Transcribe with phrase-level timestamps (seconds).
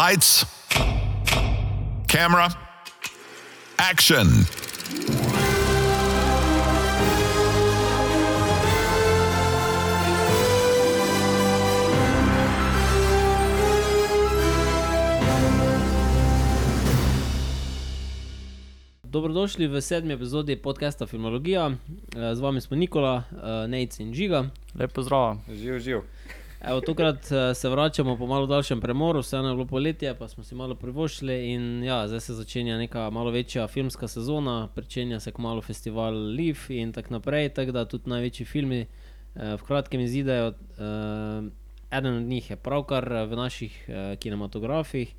[0.00, 0.46] Lights,
[2.08, 2.48] camera,
[3.76, 4.26] action.
[19.04, 21.68] Dobrodošli v sedmi epizodi podcasta Filmologija.
[21.68, 24.48] Eh, Z vami smo Nikola, eh, Nejc in Žiga.
[24.80, 25.36] Lep pozdrav.
[25.52, 26.00] Živ, živ.
[26.60, 30.44] Evo, tokrat eh, se vračamo po malo daljšem premoru, vseeno je bilo poletje, pa smo
[30.44, 35.32] si malo privoščili in ja, zdaj se začenja neka malo večja filmska sezona, pričenja se
[35.32, 40.52] kmalo festival Leaf in tako naprej, tako da tudi največji filmi eh, v kratkem izidejo.
[40.52, 41.48] Eh,
[41.90, 45.14] eden od njih je pravkar eh, v naših eh, kinematografih.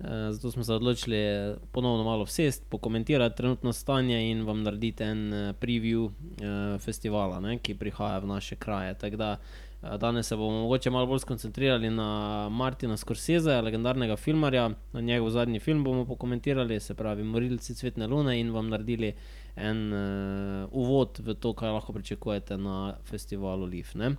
[0.00, 5.02] Uh, zato smo se odločili eh, ponovno malo vsest, pokomentirati trenutno stanje in vam narediti
[5.04, 8.94] en uh, preview uh, festivala, ne, ki prihaja v naše kraje.
[8.94, 9.36] Tako da
[9.82, 14.70] danes se bomo mogoče malo bolj skoncentrirali na Martina Scorsese, legendarnega filmarja.
[14.92, 19.14] Na njegov zadnji film bomo pokomentirali, se pravi Morilci Cvetne Lune in vam naredili
[19.56, 23.94] en uh, uvod v to, kaj lahko pričakujete na festivalu Leaf.
[23.94, 24.14] Ne.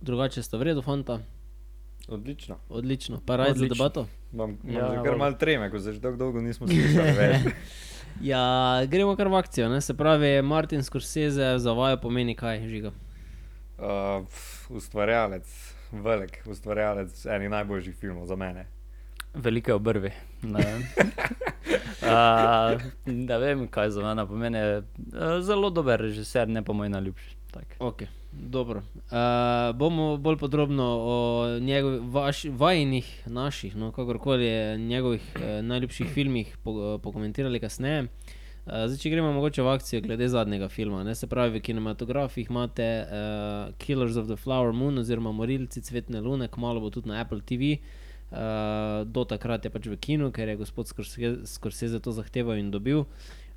[0.00, 1.18] Drugače ste v redu, fanta,
[2.08, 2.56] Odlično.
[2.68, 4.06] odlično, pa raj za debato.
[4.32, 7.36] Imam, imam Ja, že kar malo treme, ko se že dolgo, dolgo nismo slišali več.
[8.22, 9.68] Ja, gremo kar v akcijo.
[9.68, 9.80] Ne?
[9.80, 12.92] Se pravi, Martin Scorsese za vaju pomeni kaj, žiga.
[13.78, 14.22] Uh,
[14.70, 18.66] ustvarjalec, velik ustvarjalec enih najboljših filmov za mene.
[19.34, 20.12] Velike obrvi.
[20.42, 20.82] Ne vem.
[22.04, 24.58] Uh, ne vem, kaj za mene pomeni.
[24.58, 27.36] Uh, zelo dober režiser, ne pa moj najljubši.
[27.54, 27.76] Tak.
[27.78, 28.82] Okay, dobro.
[28.94, 31.14] Uh, bomo bolj podrobno o
[31.60, 38.06] njegov, vaš, vajinih, naših, no, kakorkoli njegovih uh, najljubših filmih po, pokomentirali kasneje.
[38.64, 41.02] Uh, zdaj, če gremo mogoče v akcijo glede zadnjega filma.
[41.04, 41.12] Ne?
[41.14, 46.48] Se pravi, v kinematografih imate uh, Killers of the Flower Moon oziroma Morilci Cvetne Lune,
[46.48, 47.76] kmalo bo tudi na Apple TV.
[48.32, 52.72] Uh, do takrat je pač v kinu, ker je gospod Scorsese Scorsese to zahteval in
[52.72, 53.04] dobil.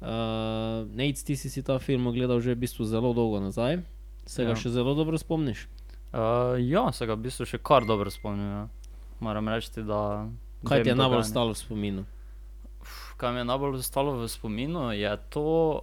[0.03, 3.79] Uh, Nec, ti si, si ta film ogledal že v bistvu zelo dolgo nazaj,
[4.27, 4.59] se ga Ja.
[4.59, 5.65] še zelo dobro spomniš.
[6.11, 8.45] Uh, ja, se ga v bistvu še kar dobro spomnim.
[8.45, 8.63] Ja.
[9.23, 10.27] Moram reči, da.
[10.67, 12.03] Kaj ti je najbolj ostalo v spominu?
[13.17, 15.81] Kaj mi je najbolj ostalo v spominu, je to,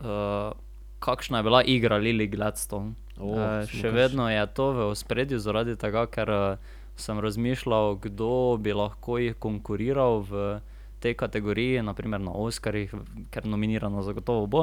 [0.00, 0.50] uh,
[0.98, 2.94] kakšna je bila igra Lily Gladstone.
[3.16, 8.00] O, Uh, še kar vedno je to v ospredju, zaradi tega, ker uh, sem razmišljal,
[8.00, 10.60] kdo bi lahko jih konkuriral v
[11.00, 14.62] tej kategoriji, naprimer na Oscarjih, v- ker nominirano zagotovo bo.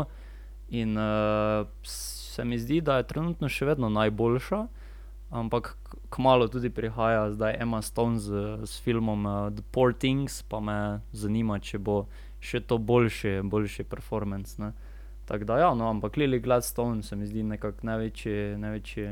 [0.70, 4.59] In uh, se mi zdi, da je trenutno še vedno najboljša,
[5.31, 5.72] ampak
[6.09, 8.31] k- kmalu tudi prihaja zdaj Emma Stone z,
[8.66, 10.78] s filmom uh, The Poor Things, pa me
[11.12, 12.07] zanima, če bo
[12.40, 14.62] še to boljši, boljši performance.
[14.62, 14.72] Ne?
[15.25, 19.09] Tako da, ja, no, ampak Lily Gladstone se mi zdi nekako največji, največji.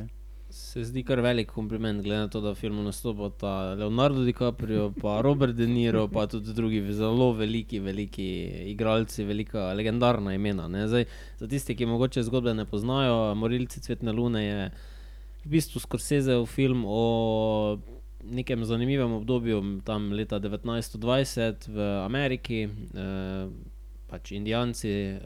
[0.50, 5.22] Se zdi kar velik kompliment, glede na to, da v filmu nastopata Leonardo DiCaprio, pa
[5.22, 8.28] Robert De Niro, pa tudi drugi zelo veliki, veliki
[8.72, 10.68] igralci, velika legendarna imena.
[10.68, 10.88] ne.
[10.88, 11.06] Zdaj,
[11.38, 14.72] za tiste, ki mogoče zgodbe ne poznajo, Morilci Cvetne Lune je
[15.46, 17.78] v bistvu Scorseseov film o
[18.26, 22.66] nekem zanimivem obdobju, tam leta 1920 v Ameriki.
[22.66, 23.48] Eh,
[24.10, 25.20] pač Indijanci eh,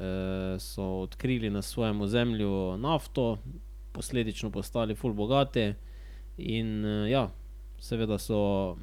[0.59, 3.37] so odkrili na svojem ozemlju nafto,
[3.91, 5.73] posledično postali ful bogati.
[6.39, 7.25] In uh, ja,
[7.83, 8.77] seveda so,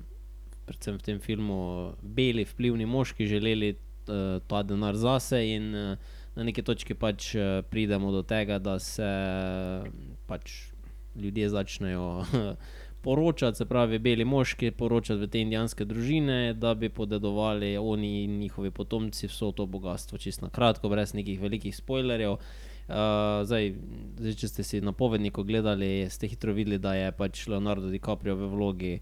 [0.68, 5.96] predvsem v tem filmu, beli vplivni moški želeli uh, ta denar zase, in uh,
[6.36, 9.88] na neki točki pač uh, pridemo do tega, da se uh,
[10.28, 10.75] pač
[11.20, 12.24] ljudje začnejo
[13.06, 18.38] poročati, se pravi, beli moški poročati v te indijanske družine, da bi podedovali oni in
[18.40, 22.32] njihovi potomci vso to bogatstvo, čisto na kratko, brez nekih velikih spoilerjev.
[22.32, 23.72] Uh, zdaj,
[24.18, 28.50] zdaj, če ste si napovednik gledali, ste hitro videli, da je pač Leonardo DiCaprio v
[28.50, 28.92] vlogi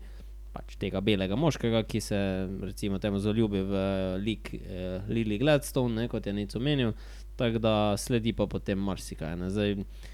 [0.55, 2.19] pač tega belega moškega, ki se
[2.63, 3.85] recimo temu zaljubi v
[4.23, 6.93] lik eh, Lily Gladstone, ne, kot je Neco menil,
[7.41, 9.41] tako da sledi pa potem marsikaj.
[9.41, 9.51] Ne.
[9.53, 10.14] Zdaj, Uh,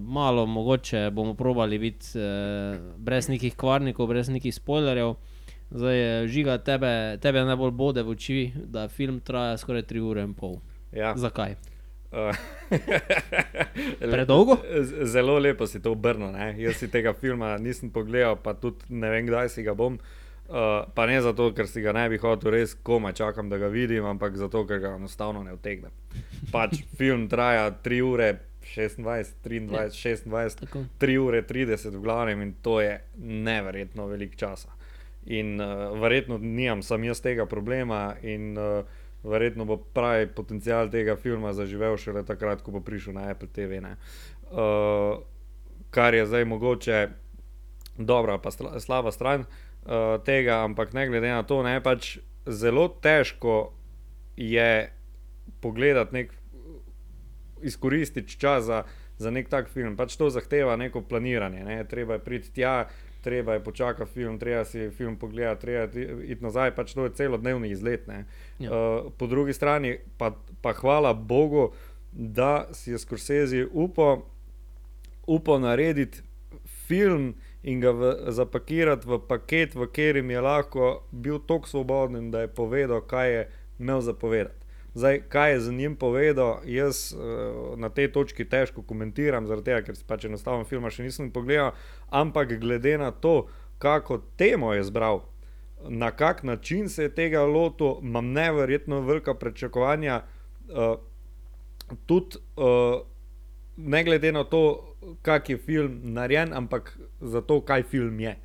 [0.00, 5.14] malo mogoče bomo probali biti uh, brez nekih kvarnikov, brez nekih spoilerjev.
[5.70, 10.22] Zdaj, eh, žiga, tebe, tebe najbolj bode v oči, da film traja skoraj 3 ure
[10.22, 10.60] in pol.
[10.92, 11.14] Ja.
[11.16, 11.56] Zakaj?
[12.14, 12.36] Uh,
[14.12, 14.60] Predolgo?
[15.02, 16.30] Zelo lepo si to obrnil.
[16.30, 16.54] ne.
[16.58, 19.98] Jaz si tega filma nisem pogledal, pa tudi ne vem, kdaj si ga bom.
[20.46, 23.66] Uh, pa ne zato, ker si ga ne bi hotel, res komaj čakam, da ga
[23.66, 25.90] vidim, ampak zato, ker ga enostavno ne vtegnem.
[26.52, 28.30] Pač film traja 3 ure,
[28.74, 30.84] 26, 23, 26, Tako.
[30.98, 34.68] 3 ure 30 v glavnem in to je neverjetno velik časa.
[35.26, 38.84] In uh, verjetno nimam sam jaz tega problema, in uh,
[39.22, 43.80] verjetno bo pravi potencial tega filma zaživel šele takrat, ko bo prišel na Apple TV.
[43.82, 43.96] ne.
[44.50, 45.18] Uh,
[45.90, 47.08] kar je zdaj mogoče
[47.98, 49.40] dobra, pa sla, slaba stran.
[49.86, 53.72] uh, tega, ampak ne glede na to, ne pač zelo težko
[54.36, 54.90] je
[55.60, 56.34] pogledati nek,
[57.62, 58.82] izkoristiti čas za,
[59.18, 59.96] za nek tak film.
[59.96, 61.84] Pač to zahteva neko planiranje, ne?
[61.84, 62.88] treba je priti tja,
[63.24, 67.14] treba je počakati film, treba si film pogledati, treba je iti nazaj, pač to je
[67.14, 68.08] celodnevni izlet.
[68.58, 68.70] Ja.
[68.70, 70.32] Uh, po drugi strani pa,
[70.62, 71.72] pa hvala Bogu,
[72.12, 74.22] da si je Scorsese upal
[75.26, 76.22] upa narediti
[76.86, 82.46] film in ga v, zapakirati v paket, v katerem je lahko bil tako svoboden, da
[82.46, 83.42] je povedal, kaj je
[83.78, 84.65] imel zapovedati.
[84.96, 89.98] Zdaj, kaj je z njim povedal, jaz uh, na tej točki težko komentiram, tega, ker
[90.08, 91.74] pač enostavno filma še nisem pogledal,
[92.08, 93.44] ampak glede na to,
[93.78, 95.20] kako temo je zbral,
[95.84, 100.22] na kak način se je tega lotil, imam neverjetno velika pričakovanja.
[100.64, 100.96] Uh,
[102.08, 103.04] tudi uh,
[103.76, 108.38] ne glede na to, kak je film narejen, ampak za to, kaj film je.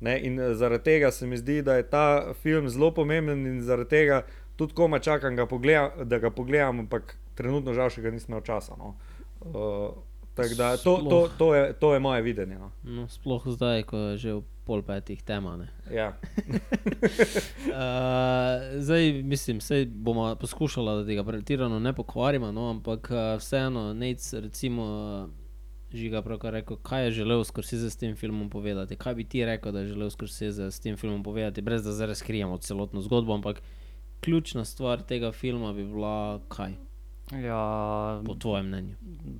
[0.00, 0.20] Ne?
[0.24, 4.22] In zaradi tega se mi zdi, da je ta film zelo pomemben in zaradi tega
[4.58, 8.42] tudi koma čakam, ga pogleda, da ga pogledam, ampak trenutno žal še ga nisem imel
[8.42, 8.74] časa.
[8.78, 8.96] No.
[9.46, 9.94] Uh,
[10.58, 12.58] da, to, to, to, je, to je moje videnje.
[12.58, 12.70] No.
[12.82, 14.34] No, sploh zdaj, ko je že
[14.66, 15.54] pol petih tema.
[15.90, 16.12] Ja.
[16.12, 16.54] uh,
[18.86, 24.32] zdaj, mislim, da bomo poskušali, da tega pretirano ne pokvarimo, no, ampak uh, vseeno, nec,
[24.34, 24.84] recimo.
[25.88, 28.96] Žiga pravkar rekel, kaj je želel Scorsese s tem filmom povedati.
[28.96, 32.06] Kaj bi ti rekel, da je želel Scorsese s tem filmom povedati, brez da zdaj
[32.12, 33.62] razkrijemo celotno zgodbo, ampak
[34.20, 36.74] ključna stvar tega filma bi bila kaj?
[37.32, 38.94] Ja, po tvojem mnenju.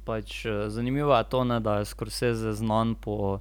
[0.05, 3.41] Pač, eh, zanimivo je to, ne, da je Scorsese znan po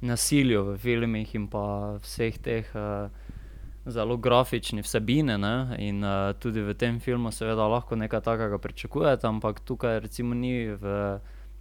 [0.00, 3.10] nasilju v filmih in pa vseh teh uh,
[3.86, 5.38] zelo grafičnih vsebine.
[5.38, 10.34] Ne, in uh, tudi v tem filmu, seveda, lahko nekaj takega pričakujete, ampak tukaj recimo
[10.34, 11.20] ni v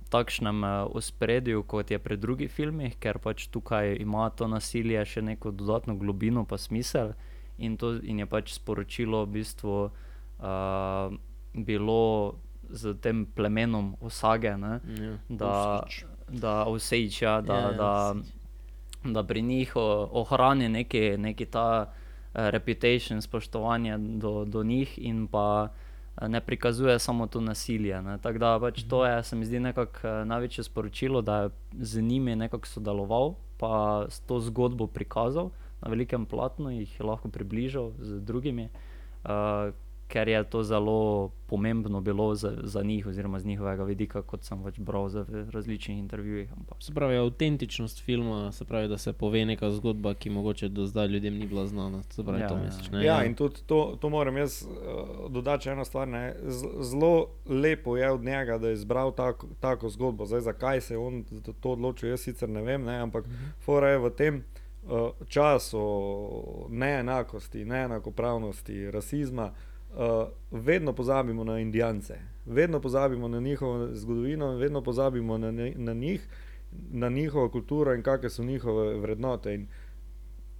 [0.09, 5.51] takšnem ospredju, kot je pri drugih filmih, ker pač tukaj ima to nasilje še neko
[5.51, 7.13] dodatno globino pa smisel
[7.57, 11.13] in, to, in je pač sporočilo v bistvu uh,
[11.53, 12.35] bilo
[12.69, 15.83] z tem plemenom Osage, ne, Ja, da,
[16.27, 18.15] da Osage, ja, da, Ja, ja, da,
[19.03, 22.01] da pri njih ohrani neki, neki ta uh,
[22.33, 25.67] reputation, spoštovanje do, do njih in pa
[26.27, 28.01] ne prikazuje samo to nasilje.
[28.01, 28.17] ne.
[28.17, 31.49] Tako da pač to je, se mi zdi, nekako največje sporočilo, da je
[31.79, 35.49] z njimi nekako sodeloval, pa s to zgodbo prikazal
[35.81, 38.69] na velikem platnu, jih je lahko približal z drugimi,
[39.25, 39.73] uh,
[40.07, 40.95] ker je to zelo
[41.47, 45.49] pomembno bilo za, za njih, oziroma z njihovega vidika, kot sem pač bral za- v
[45.49, 46.49] različnih intervjujih.
[46.51, 50.85] ampak- Se pravi, avtentičnost filma, se pravi, da se pove neka zgodba, ki mogoče do
[50.85, 52.03] zdaj ljudem ni bila znana.
[52.03, 52.63] Se pravi, Ja, to ja.
[52.63, 52.89] misliš.
[52.89, 53.05] Ne?
[53.05, 54.69] Ja, in tudi to, to moram jaz uh,
[55.29, 56.07] dodati eno stvar.
[56.07, 56.35] ne.
[56.81, 57.13] Zelo
[57.45, 60.25] lepo je od njega, da je izbral tako, tako zgodbo.
[60.25, 63.25] Zdaj, zakaj se je on za to odločil, jaz sicer ne vem, ne, ampak
[63.59, 64.43] fora je v tem
[64.83, 65.81] uh, času
[66.69, 69.51] neenakosti, neenakopravnosti, rasizma.
[69.91, 76.27] Uh, vedno pozabimo na Indijance, vedno pozabimo na njihovo zgodovino, vedno pozabimo na, na njih,
[76.91, 79.53] na njihovo kulturo in kakšne so njihove vrednote.
[79.53, 79.67] In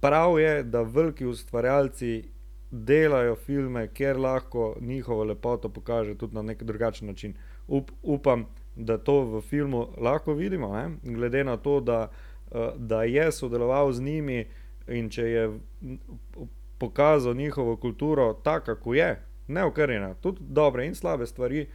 [0.00, 2.24] prav je, da veliki ustvarjalci
[2.70, 7.34] delajo filme, kjer lahko njihovo lepoto pokaže tudi na nek drugačen način.
[7.68, 8.46] Up, upam,
[8.76, 10.90] da to v filmu lahko vidimo, ne?
[11.02, 12.31] glede na to, da, eh,
[12.76, 14.44] da je sodeloval z njimi
[14.88, 15.58] in če je
[16.78, 21.66] pokazal njihovo kulturo tako, kako je, neokrnjena, tudi dobre in slabe stvari.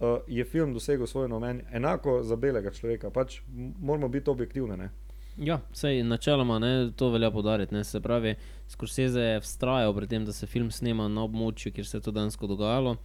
[0.00, 3.40] Uh, je film dosegel svoj namen, enako za belega človeka, pač
[3.80, 4.76] moramo biti objektivni.
[4.76, 4.90] Ne?
[5.36, 7.74] Ja, sej načeloma ne, to velja podariti.
[7.74, 8.34] Ne, se pravi,
[8.68, 12.12] Scorsese je vztrajal pri tem, da se film snema na območju, kjer se je to
[12.12, 12.96] dejansko dogajalo.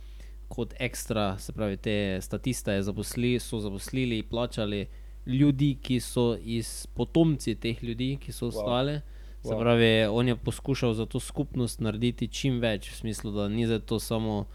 [0.47, 4.85] Kot ekstra, se pravi, te statiste je zaposli, so zaposlili, plačali
[5.25, 9.01] ljudi, ki so iz potomci teh ljudi, ki so ostali.
[9.41, 9.59] Se Wow.
[9.59, 13.79] pravi, on je poskušal za to skupnost narediti čim več, v smislu, da ni za
[13.79, 14.45] to samo.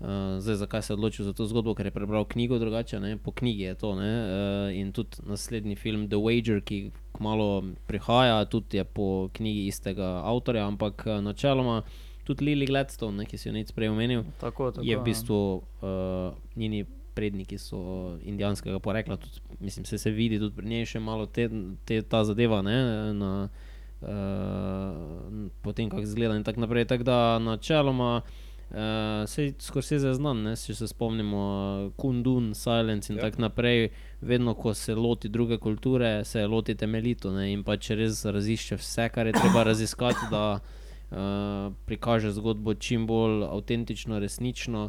[0.00, 0.06] Uh,
[0.40, 3.18] zdaj, zakaj se je odločil za to zgodbo, ker je prebral knjigo drugače, ne?
[3.20, 3.90] po knjigi je to.
[3.90, 10.22] Uh, in tudi naslednji film The Wager, ki kmalo prihaja, tudi je po knjigi istega
[10.24, 11.82] avtorja, ampak uh, načeloma
[12.24, 15.04] tudi Lily Gladstone, ne, ki si jo neč prej omenil, Tako, tako, je v ja.
[15.04, 15.36] bistvu
[15.82, 16.86] uh, njeni
[17.20, 19.20] predniki so indijanskega porekla.
[19.20, 21.50] Tudi, mislim, se, se vidi tudi pri njej še malo te,
[21.84, 22.64] te, ta zadeva.
[22.64, 22.80] Ne,
[23.20, 23.34] na,
[24.00, 26.86] Uh, potem, kako izgleda, in tako naprej.
[26.88, 28.76] Tako da, načeloma, uh,
[29.28, 33.26] se Scorsese je znan, ne, če se spomnimo, uh, Kundun, Silence in Ja.
[33.28, 33.90] tako naprej.
[34.24, 38.80] Vedno, ko se loti druge kulture, se loti temeljito ne, in pa če res razišče
[38.80, 44.88] vse, kar je treba raziskati, da uh, prikaže zgodbo čim bolj avtentično, resnično.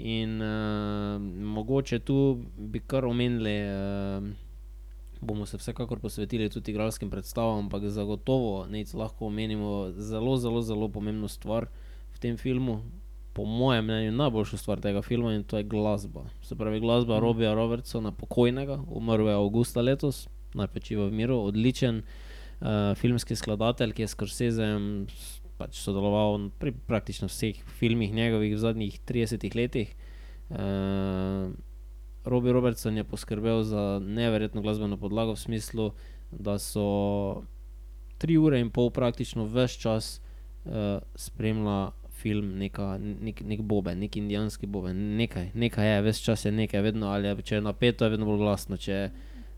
[0.00, 4.30] In uh, mogoče tu bi kar omenili uh,
[5.20, 10.88] bomo se vsekakor posvetili tudi igralskim predstavam, ampak zagotovo nec lahko omenimo zelo, zelo, zelo
[10.88, 11.66] pomembno stvar
[12.14, 12.82] v tem filmu.
[13.32, 16.24] Po mojem mnenju najboljša stvar tega filma in to je glasba.
[16.42, 17.20] Se pravi, glasba mm.
[17.20, 23.92] Robija Robertsona, pokojnega, umrl je avgusta letos, naj pečiva v miru, odličen uh, filmski skladatelj,
[23.92, 25.06] ki je s Corsesem
[25.60, 29.92] pač sodeloval pri praktično vseh filmih njegovih v zadnjih 30 letih.
[30.48, 31.52] Uh,
[32.24, 35.92] Robi Robertson je poskrbel za neverjetno glasbeno podlago v smislu,
[36.30, 37.44] da so
[38.20, 40.20] tri ure in pol praktično vse čas
[40.64, 46.44] uh, spremljala film, neka, nek, nek boben, nek indijanski boben, nekaj, nekaj je, vse čas
[46.44, 48.76] je nekaj, vedno ali je, če je napeto, je vedno bolj glasno.
[48.76, 48.98] Če,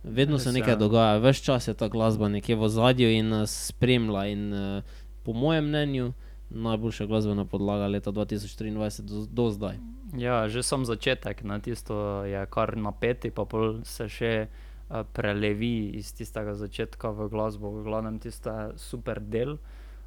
[0.03, 4.27] vedno se nekaj dogaja, vse čas je ta glasba nekje v zadju in nas spremlja.
[4.31, 6.13] In, uh, po mojem mnenju,
[6.51, 9.79] najboljša glasbena podlaga leta 2023 do, do zdaj.
[10.17, 13.47] Ja, že sem začetek, na tisto je kar napeti, pa
[13.85, 19.57] se še uh, prelevi iz tistega začetka v glasbo, v glavnem tiste super del.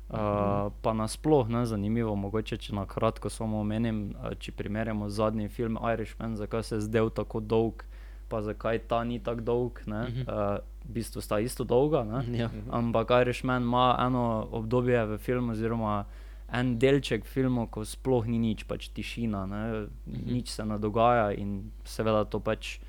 [0.05, 5.49] Uh, pa nasplošno je zanimivo, mogoče če na kratko samo omenim, uh, če primerjamo zadnji
[5.49, 7.81] film Irishman, zakaj se je zdel tako dolg,
[8.29, 9.81] pa zakaj ta ni tako dolg.
[9.89, 12.49] Uh, v bistvu sta isto dolga, Ja.
[12.71, 16.05] ampak Irishman ima eno obdobje v filmu, oziroma
[16.53, 19.87] en delček filma, ko sploh ni nič, pač tišina, ne?
[20.05, 22.79] nič se ne dogaja in seveda to pač.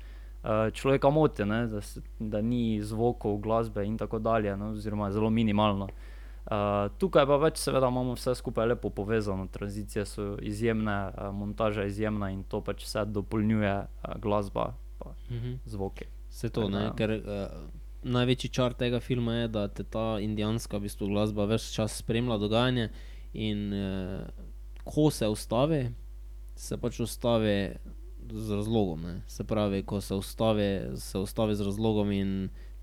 [0.47, 5.09] Uh, človeka moti, ne, da, se, da ni zvokov, glasbe in tako dalje, no, oziroma
[5.11, 5.89] zelo minimalno.
[6.47, 11.81] Uh, tukaj pa več, seveda, imamo vse skupaj lepo povezano, tranzicije so izjemne, uh, montaža
[11.83, 14.69] je izjemna in to pač vse dopolnjuje uh, glasba
[15.33, 16.05] in zvoki.
[16.29, 17.67] Se to, ne, ker uh,
[18.03, 22.37] največji čar tega filma je, da te ta indijanska v bistvu, glasba več čas spremlja
[22.41, 22.89] dogajanje
[23.33, 24.45] in uh,
[24.87, 25.87] ko se ustavi,
[26.55, 27.57] se pač ustavi
[28.31, 29.01] z razlogom.
[29.01, 29.21] Ne.
[29.27, 32.33] Se pravi, ko se ustavi, se ustavi z razlogom in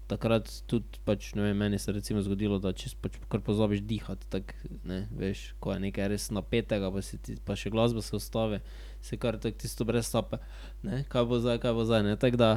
[0.06, 4.28] takrat tudi, pač, ne vem, meni se je zgodilo, da če pač kar pozabiš dihati,
[4.28, 4.52] tak,
[4.84, 8.60] ne, veš, ko je nekaj res napetega, pa, ti, pa še glasba se ustavi,
[9.00, 10.42] se kar tako tisto brez sape,
[10.84, 12.16] ne, kaj bo zdaj, kaj bo zdaj.
[12.20, 12.50] Tako da,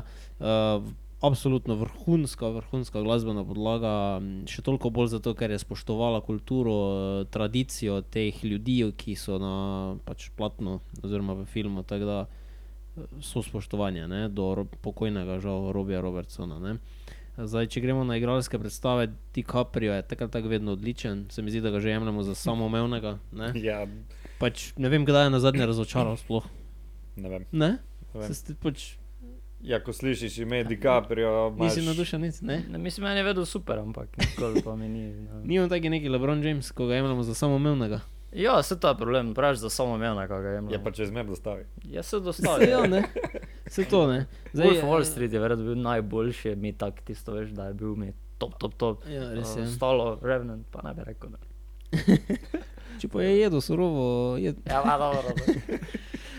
[0.44, 8.02] uh, absolutno vrhunska, vrhunska glasbena podlaga, še toliko bolj zato, ker je spoštovala kulturo, tradicijo
[8.02, 9.54] teh ljudi, ki so na
[10.06, 11.86] pač platnu oziroma v filmu.
[11.88, 12.20] Tako da
[13.22, 16.60] so spoštovanje ne, do pokojnega, žal, Robija Robertsona.
[16.62, 16.78] Ne.
[17.38, 21.54] Zdaj, če gremo na igralske predstave, DiCaprio je tako ali tako vedno odličen, se mi
[21.54, 23.20] zdi, da ga že jemljemo za samoumevnega.
[23.38, 23.52] Ne?
[23.62, 23.84] Ja,
[24.38, 26.18] Pač, ne vem, kdaj je na zadnje razočaral.
[26.22, 26.46] Sploh.
[27.18, 27.46] ne vem.
[27.52, 27.70] Ne?
[28.14, 28.34] Ne vem.
[28.34, 28.98] Se pač,
[29.62, 32.64] Ja, ko slišiš ime DiCaprio, nisi imaš- navdušen, nic, ne?
[32.70, 35.14] Ne, mislim, meni je vedel super, ampak nikoli pa mi ni.
[35.14, 35.40] No.
[35.44, 38.00] Ni on taki neki LeBron James, ko ga jemljemo za samoumevnega.
[38.34, 40.72] Ja, se ta problem, praviš za samo mena, kaj ga imamo.
[40.72, 41.66] Ja, pa če zmer dostavi.
[41.86, 42.68] Ja, se dostavi.
[42.70, 43.04] Ja, ne.
[43.68, 44.26] Se to ne.
[44.54, 47.96] Zdaj, Wolf Wall Street je verjetno bil najboljši, mi tak tisto veš, da je bil
[47.96, 49.04] mi top, top, top.
[49.10, 49.64] Ja, res je.
[49.64, 51.30] Ostalo, Revenant, pa ne bi rekel.
[51.30, 51.38] Da.
[53.00, 54.54] Če pa je jedel surovo, je.
[54.66, 55.34] Ja, pa dobro.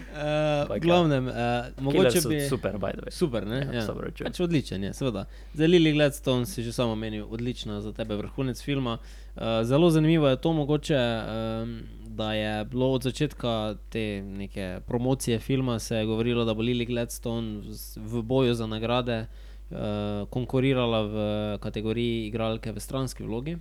[0.08, 2.40] Uh, v glavnem, uh, mogoče bi.
[2.48, 3.12] Super, by the way.
[3.12, 3.58] Super, ne?
[3.72, 5.26] Ja, Ja, pač odličen je, seveda.
[5.54, 8.98] Za Lily Gladstone si že samo menil, odlična za tebe vrhunec filma.
[9.36, 11.74] Uh, zelo zanimivo je to mogoče, um,
[12.08, 16.86] da je bilo od začetka te neke promocije filma se je govorilo, da bo Lily
[16.86, 19.26] Gladstone v, v boju za nagrade
[19.70, 19.76] uh,
[20.30, 21.14] konkurirala v
[21.60, 23.58] kategoriji igralke v stranski vlogi.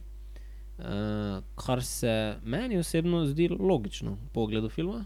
[0.78, 5.06] Uh, kar se meni osebno zdi logično po ogledu filma,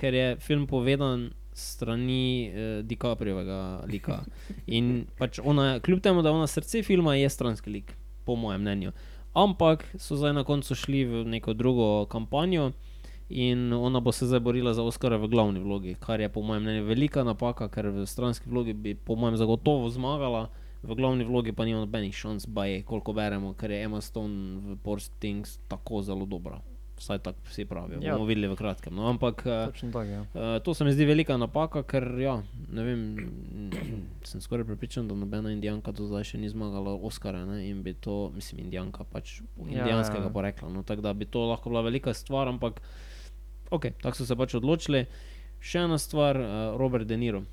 [0.00, 4.22] ker je film povedan strani uh, DiCapriovega lika.
[4.66, 7.92] In pač ona, kljub temu, da je ona srce filma, je stranski lik,
[8.24, 8.94] po mojem mnenju.
[9.36, 12.72] Ampak so zdaj na koncu šli v neko drugo kampanjo
[13.30, 16.62] in ona bo se zdaj borila za Oscara v glavni vlogi, kar je po mojem
[16.62, 20.48] mnenju velika napaka, ker v stranski vlogi bi po mojem zagotovo zmagala.
[20.82, 24.76] V glavni vlogi pa nima nobenih šans, baje, koliko beremo, ker je Emma Stone v
[24.80, 26.62] Porsche Things tako zelo dobra.
[27.00, 27.98] Vsaj tako vsi pravijo.
[28.04, 28.12] Ja.
[28.14, 28.92] Bomo videli v kratkem.
[28.94, 30.20] No, ampak Točno tako, ja.
[30.20, 32.34] Uh, to se mi zdi velika napaka, ker ja,
[32.68, 33.04] ne vem,
[34.28, 37.94] sem skoraj prepričan, da nobena indijanka do zdaj še ni zmagala Oscara ne, in bi
[37.96, 40.32] to, mislim, indijanka pač Ja, indijanskega ja.
[40.34, 40.68] porekla.
[40.68, 42.82] No, tako da bi to lahko bila velika stvar, ampak
[43.70, 45.06] ok, tako so se pač odločili.
[45.60, 47.46] Še ena stvar, uh, Robert De Niro.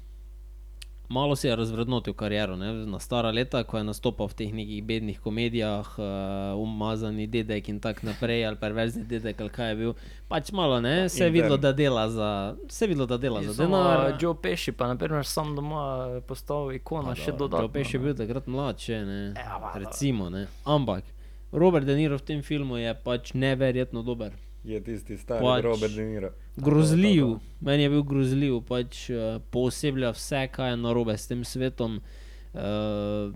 [1.09, 2.73] Malo si je razvrednotil kariero, ne?
[2.85, 7.79] na stara leta, ko je nastopal v teh nekih bednih komedijah, uh, umazani dedek in
[7.79, 9.93] tako naprej, ali perverzni dedek, ali kaj je bil.
[10.27, 13.63] Pač malo, ne, se je videlo, da dela za, se je videlo, da dela za
[13.63, 14.11] denar.
[14.11, 17.67] uh, Joe Pesci pa naprimer sam doma je postal ikona še dodatno.
[17.67, 19.21] Joe Pesci je bil takrat mlad, če ne.
[19.35, 19.79] Ja, pa.
[19.79, 20.47] Recimo, ne.
[20.65, 21.03] Ampak
[21.51, 24.35] Robert De Niro v tem filmu je pač neverjetno dober.
[24.67, 26.29] Je tisti stari Pač- Robert De Niro.
[26.57, 27.27] Grozljiv,
[27.61, 32.01] meni je bil grozljiv, pač uh, pooseblja vse, kaj je narobe s tem svetom.
[32.53, 33.31] Uh,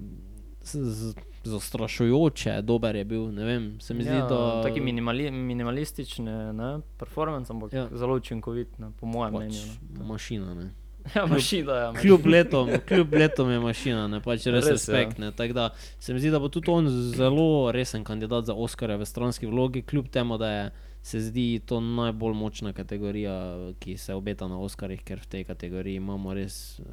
[0.61, 3.25] z- z- zastrašujoče dober je bil.
[3.27, 4.61] Vem, se mi zdi, ja, da.
[4.61, 7.79] Taki minimali, minimalistični ne, performance, ampak Ja.
[7.81, 7.87] ja.
[7.93, 9.71] zelo učinkovit, ne, po mojem pač mnenju.
[9.97, 10.05] Ne.
[10.05, 10.53] mašina.
[10.53, 10.69] Ne.
[11.15, 11.93] Ja, mašina, ja.
[11.93, 15.17] Kljub letom, kljub letom je mašina, ne pač res, Res respekt.
[15.17, 15.69] Ne, tako da
[15.99, 19.81] se mi zdi, da bo tudi on zelo resen kandidat za Oscarja v stranski vlogi,
[19.81, 20.71] kljub temu, da je.
[21.01, 23.33] Se zdi to najbolj močna kategorija,
[23.79, 26.85] ki se obeta na Oscarjih, ker v tej kategoriji imamo res em,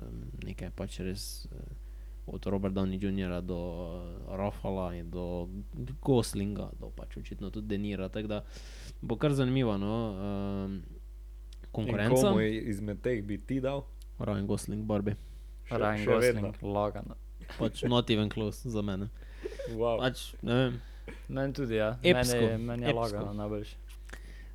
[0.42, 1.56] nekaj, pač res eh,
[2.26, 3.42] od Roberta Downey Jr.
[3.42, 5.48] do eh, Rafala in do
[6.00, 8.08] Goslinga, do pač očitno tudi Denira.
[8.08, 8.38] Tako da
[9.02, 9.76] bo kar zanimivo.
[9.76, 9.92] No?
[10.64, 10.80] Um,
[11.70, 13.84] konkurenca, Komu izmed teh bi ti dal?
[14.18, 15.16] Ryan Gosling, Barbie.
[15.66, 16.48] Še- Ryan še vedno.
[16.48, 17.14] Gosling, lagano.
[17.58, 19.10] pač not even close za mene.
[19.70, 20.00] Wow.
[20.00, 20.80] Pač, ne vem.
[21.28, 21.92] Meni tudi, ja.
[22.02, 23.00] Epsko, Meni je, meni je epsko.
[23.02, 23.76] lagano najboljši.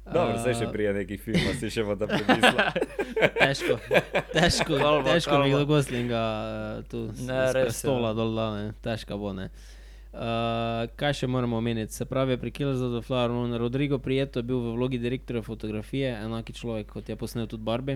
[0.06, 2.58] Dobro, zdaj še prije nekih filmov si še voda premislil.
[3.40, 3.76] Težko,
[4.32, 5.58] težko, Kalva, težko mi kalva.
[5.58, 8.16] do Goslinga uh, tu s- Ne, res je, prestola ne.
[8.16, 8.66] dol, da, ne.
[8.82, 9.32] težko bo.
[9.32, 9.48] Ne.
[10.12, 10.20] Uh,
[10.94, 11.90] kaj še moramo omeniti?
[11.92, 15.42] Se pravi, pri Killers of the Flower Moon Rodrigo Prieto je bil v vlogi direktorja
[15.42, 17.96] fotografije, enaki človek kot je posnel tudi Barbie.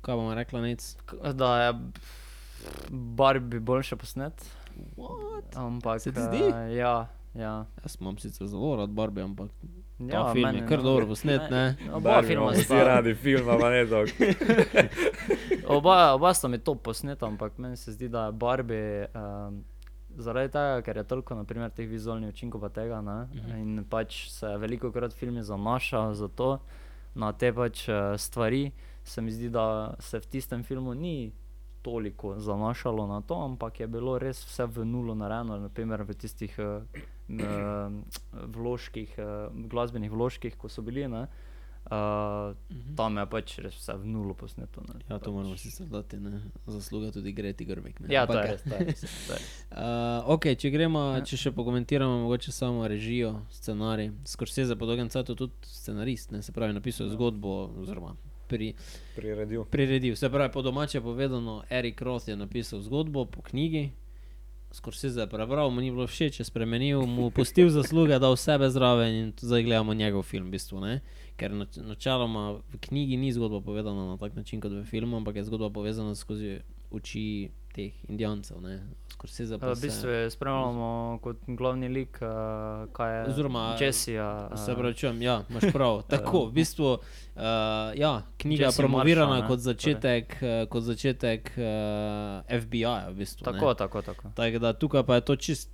[0.00, 0.82] Kaj bomo rekla, nec?
[1.34, 1.70] Da je
[2.90, 4.40] Barbie boljše posnet.
[4.96, 5.52] What?
[5.54, 6.42] Ampak, Se ti zdi?
[6.44, 6.96] eh, ja,
[7.34, 7.54] ja.
[7.78, 9.52] Jaz imam sicer zelo rad Barbie, ampak
[9.98, 10.84] ja ta film je meni, kar no.
[10.84, 11.76] dobro posnet, ne?
[11.88, 14.08] Oba Barbie filma sta, radi filma, pa ne dolg.
[15.76, 19.06] oba, oba sta mi top posneta, ampak meni se zdi, da je Barbie.
[19.14, 19.64] Um,
[20.16, 23.56] Zaradi tega, ker je toliko naprimer, teh vizualnih učinkov, pa tega, ne, Mhm.
[23.58, 26.58] in pač se veliko krat filmi zanašajo za to,
[27.14, 28.70] na te pač eh, stvari,
[29.04, 31.32] se mi zdi, da se v tistem filmu ni
[31.82, 36.56] toliko zanašalo na to, ampak je bilo res vse v nulo narejeno, naprimer v tistih
[36.58, 36.82] uh,
[38.48, 39.26] vložkih, uh,
[39.66, 41.06] glasbenih vložkih, ko so bili.
[41.06, 41.26] Ne,
[41.86, 42.54] uh,
[42.96, 44.82] tam je pač res vse v nulo posneto.
[44.82, 45.34] Ne, Ja, to pač.
[45.34, 46.40] moramo sicer dati, ne?
[46.66, 48.00] zasluga tudi Greti Grbek.
[48.00, 48.08] ne.
[48.08, 48.62] Ja, to je res.
[48.62, 49.50] To je res, to je res.
[49.76, 49.82] Uh,
[50.28, 51.20] ok, če gremo, Ja.
[51.22, 54.12] če še pokomentiramo, mogoče samo režijo, scenarij.
[54.24, 58.14] Scorsese po dolgem času tudi scenarist, ne se pravi, napisal je zgodbo, oziroma
[58.46, 58.72] pri,
[59.14, 59.64] Priredil.
[59.66, 60.14] priredil.
[60.14, 63.90] Se pravi, po domače povedano, Erik Roth je napisal zgodbo po knjigi.
[64.70, 69.14] Scorsese je prebral, mu ni bilo všeč, je spremenil, mu pustil zasluge, dal sebe zraven
[69.14, 70.82] in zdaj gledamo njegov film, v bistvu.
[71.36, 75.36] Ker nač- načeloma v knjigi ni zgodba povedana na tak način kot v filmu, ampak
[75.36, 78.62] je zgodba povezana skozi oči teh indijancev.
[78.64, 78.80] ne.
[79.16, 84.50] Scorsese pa V bistvu je spremljamo kot glavni lik, uh, kaj je Oziroma, Jessija.
[84.56, 86.02] Se pravi, čujem, ja, imaš prav.
[86.12, 87.42] Tako, v bistvu, uh,
[87.96, 93.08] ja, knjiga je Jesse promovirana Marshall, kot začetek, uh, kot začetek uh, FBI-ja.
[93.08, 93.52] V bistvu, ne.
[93.52, 94.32] Tako, tako, tako.
[94.36, 95.70] Tako da tukaj pa je to čist,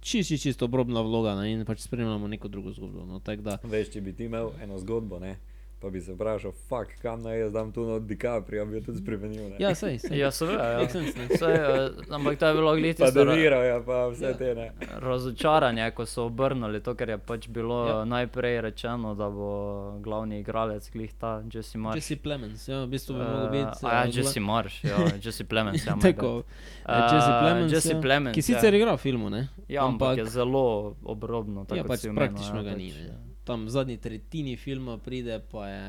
[0.00, 3.04] čist, čist, čist obrobna vloga ne, in pač spremljamo neko drugo zgodbo.
[3.04, 5.36] No, tako da, Veš, če bi ti imel eno zgodbo, ne?
[5.80, 8.98] Pa bi se vprašal, fuck, kam naj jaz dam tu od DiCaprio, bi jo tudi
[8.98, 9.48] spremenil.
[9.48, 9.56] Ne?
[9.58, 10.12] ja, sej, sej.
[10.14, 10.66] Ja, seveda.
[10.72, 10.88] Ja.
[11.32, 14.66] Saj, uh, ampak to je bilo gledati pa Devira, ja, pa vse te ne.
[15.00, 17.94] razočaranje, ko so obrnili to, ker je pač bilo Ja.
[17.94, 18.04] ja.
[18.06, 19.50] najprej rečeno, da bo
[19.98, 21.96] glavni igralec glih ta Jesse Marsh.
[21.96, 23.80] Jesse Plemons, ja, v bistvu bi Eh, mogel biti.
[23.82, 25.86] a ja, eh, Jesse Marsh, ja, Jesse Plemons.
[25.86, 26.42] Ja, my Tako,
[26.86, 29.48] eh, Jesse Eh, Plemons, Jesse ja, Plemons, ki sicer igra v filmu, ne?
[29.66, 30.66] Ja, ampak, ampak je zelo
[31.02, 31.64] obrobno.
[31.64, 32.92] tako Ja, pač si omenil, praktično ja, ga pač, ni.
[32.92, 33.06] Ne.
[33.06, 33.29] ja.
[33.50, 35.84] Tam v zadnji tretjini filma pride, pa je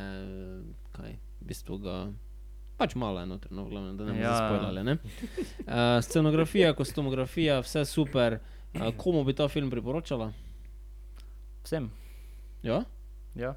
[0.91, 1.95] kaj, v bistvu ga.
[2.75, 4.37] Pač malo je noter, no, glavno, da ne bomo Ja, ja.
[4.39, 4.83] zaspoilali.
[4.83, 4.95] ne.
[5.61, 8.39] Uh, scenografija, kostumografija, vse super.
[8.73, 10.31] Uh, komu bi ta film priporočala?
[11.61, 11.91] Vsem.
[12.63, 12.81] Ja?
[13.35, 13.53] Ja.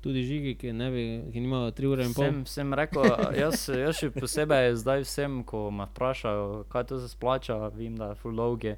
[0.00, 2.24] Tudi žigi, ki, ne bi, ki nimajo 3 ure in pol.
[2.24, 3.04] Vsem, vsem rekel,
[3.36, 8.08] jaz, jaz še posebej zdaj vsem, ko me vprašajo, kaj to se splača, vem, da
[8.10, 8.72] je full dolgi.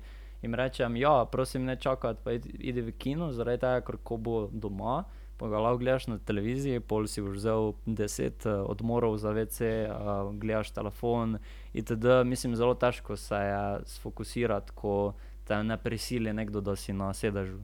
[0.45, 4.35] Jim rečem, ja, prosim, ne čakati, pa idi, v kino, zaradi tega, ker ko bo
[4.53, 5.05] doma,
[5.41, 9.71] pa ga lahko gledaš na televiziji, pol si boš vzel 10 uh, odmorov za VC,
[9.89, 11.39] uh, gledaš telefon
[11.73, 12.21] itd.
[12.29, 13.63] Mislim, zelo težko se je
[13.97, 15.15] sfokusirati, ko
[15.49, 17.63] te ne prisili nekdo, da si na sedežu.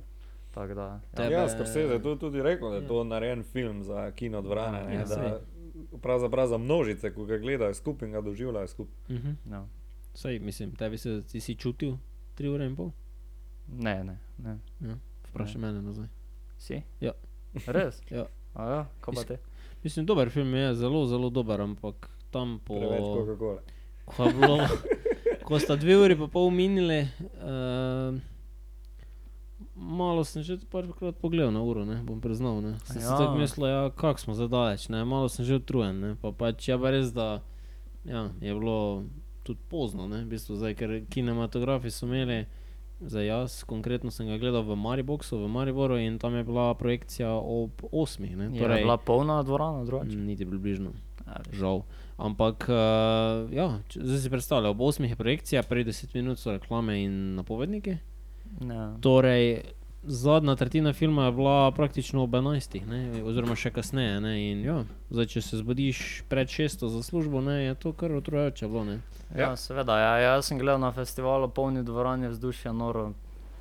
[0.54, 0.88] Tako da,
[1.18, 1.30] ja.
[1.30, 4.94] Ja, Scorsese je tudi rekel, da je to narejen film za kino dvorane.
[4.94, 5.40] Ja, Ja, da,
[6.02, 8.94] pravzaprav za množice, ko ga gledajo skupaj in ga doživljajo skupaj.
[9.08, 9.34] Uh -huh.
[9.50, 9.66] Ja.
[10.14, 11.96] Sej, mislim, tebi se ti si čutil
[12.40, 12.90] 3 ure in pol?
[13.68, 14.56] Ne, ne, ne.
[14.80, 14.96] Ja.
[15.28, 16.08] Vprašaj mene nazaj.
[16.58, 16.80] Si?
[17.04, 17.12] Ja.
[17.68, 18.00] Res?
[18.10, 18.24] Ja.
[18.56, 19.36] A ja, kaj pa te?
[19.84, 22.80] Mislim, dober film je, zelo, zelo dober, ampak tam po.
[22.80, 23.60] Preveč Coca-Cola.
[24.10, 24.56] ko, je bilo,
[25.46, 27.04] ko sta dve uri pa pol minili,
[27.38, 28.18] uh,
[29.78, 32.58] malo sem že parkrat pogledal na uro, ne bom priznal.
[32.60, 32.74] Ne.
[32.90, 33.06] Sem ja.
[33.06, 33.18] si Ja.
[33.18, 36.00] tako mislil, ja, kako smo zdaj daleč, ne, malo sem že utrujen.
[36.00, 36.10] Ne.
[36.18, 37.40] Pa pač je pa res, da
[38.04, 39.06] ja, je bilo
[39.50, 42.44] tudi pozno, ne, v bistvu, zdaj, ker kinematografi so imeli.
[43.00, 47.30] Za jaz, konkretno sem ga gledal v Mariboku, v Mariboru in tam je bila projekcija
[47.32, 48.28] ob 8.
[48.36, 50.16] Ne, Je torej, bila polna dvorana, drugače.
[50.20, 50.92] niti približno.
[51.24, 51.88] Ja, žal.
[52.20, 57.00] Ampak, uh, ja, zdaj si predstavljam, ob 8 je projekcija, prej 10 minut so reklame
[57.00, 57.96] in napovedniki.
[58.60, 58.92] Ja.
[59.00, 59.62] Torej,
[60.02, 64.20] zadnja tretjina filma je bila praktično ob 11, ne, oziroma še kasneje.
[64.20, 68.12] Ne, in, ja, zdaj, če se zbudiš pred 6 za službo, ne, je to kar
[68.12, 68.68] utrujajoče.
[68.68, 69.00] Bilo, ne.
[69.36, 69.98] Ja, seveda.
[70.00, 73.12] Ja, jaz sem gledal na festivalu polni dvorani vzdušja, noro.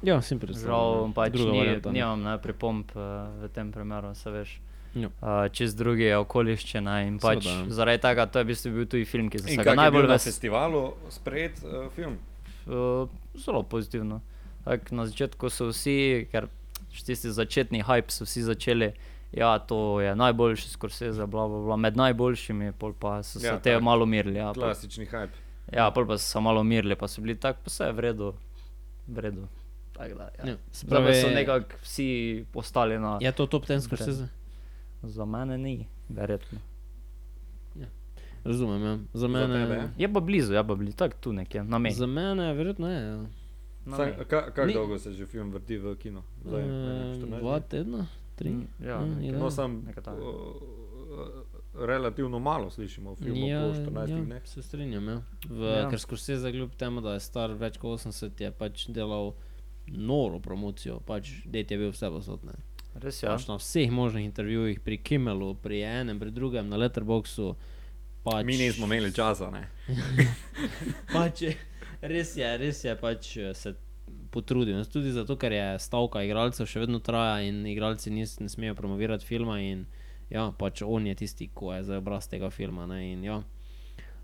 [0.02, 1.14] Ja, sem Žal predstavljal.
[1.14, 2.00] pač ni, varianta, ne.
[2.00, 4.60] nimam ne, pripomp uh, v tem primeru, se veš.
[4.96, 5.12] Ja.
[5.22, 7.74] Uh, čez druge okoliščine in pač Seveda.
[7.78, 10.18] zaradi tega to je v bistvu bil tudi film, ki sem ga najbolj bil na
[10.18, 10.82] festivalu
[11.14, 12.16] sprejet uh, film?
[12.66, 13.06] Uh,
[13.38, 14.24] zelo pozitivno.
[14.66, 16.48] Tak, na začetku so vsi, ker
[16.92, 18.92] še tisti začetni hype so vsi začeli.
[19.32, 23.54] Ja, to je najboljši skorseze, bla, bla, bla, med najboljšimi, pol pa so se Ja,
[23.54, 23.84] ja, te tak.
[23.84, 24.40] malo umirili.
[24.40, 25.38] Ja, pol, Klasični hype.
[25.70, 28.00] ja, pol pa so se malo umirili, pa so bili tako, pa vse je v
[28.00, 28.34] redu.
[29.08, 29.46] V redu.
[29.94, 30.44] Tak, da, ja.
[30.46, 32.08] Ja, se Zdaj pa so pravi, nekako vsi
[32.52, 33.18] postali na.
[33.22, 34.28] Je to top 10 skorseze?
[35.04, 36.60] Za mene ni, verjetno.
[38.40, 38.98] Razumem, ja.
[39.14, 39.90] Za mene, ja?
[39.98, 41.94] Je pa blizu, je pa blizu, tako tu nekje, na meji.
[41.96, 43.02] za mene verjetno je.
[43.02, 43.26] Ja.
[43.88, 46.24] Ka- Kako Ni- dolgo se že film vrti v kino?
[46.42, 48.50] Zdaj, ne, 14 Dva tedna, tri.
[48.50, 49.26] Mm, Ja, Ja, nekaj.
[49.26, 50.12] je No, sam takega.
[50.14, 50.56] uh,
[51.78, 54.42] relativno malo slišimo o filmu Ja, po 14 ja, dneh.
[54.46, 55.08] se strinjam.
[55.08, 55.22] Ja.
[55.46, 55.76] V, Ja.
[55.76, 55.90] ja.
[55.90, 59.34] Ker Scorsese, kljub temu, da je star več kot 80, je pač delal
[59.88, 62.54] noro promocijo, pač det je bil vse posodne.
[62.96, 63.30] Res Ja.
[63.30, 63.36] je.
[63.36, 67.56] Pač na vseh možnih intervjujih, pri Kimmelu, pri enem, pri drugem, na Letterboxu.
[68.22, 69.70] Pač, Mi nismo imeli časa, ne.
[71.14, 71.58] Pač, je-
[72.02, 73.76] res je, res je pač eh, se
[74.32, 74.86] potrudil.
[74.86, 79.26] Tudi zato, ker je stavka igralcev še vedno traja in igralci nis, ne smejo promovirati
[79.26, 79.60] filma.
[79.62, 79.86] In,
[80.30, 82.86] ja, pač on je tisti, ki je za obraz tega filma.
[82.86, 83.38] Ne, in, ja,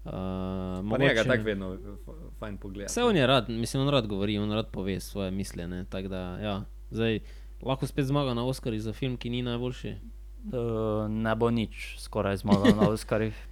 [0.05, 2.87] uh, Pa njega tako vedno f- fajn pogled.
[2.87, 5.67] Vse on je rad, mislim, on rad govori, on rad pove svoje misli.
[5.67, 7.19] ne, Da, ja, zdaj,
[7.61, 9.95] lahko spet zmaga na Oscarju za film, ki ni najboljši.
[10.45, 12.85] Uh, ne bo nič skoraj zmagal na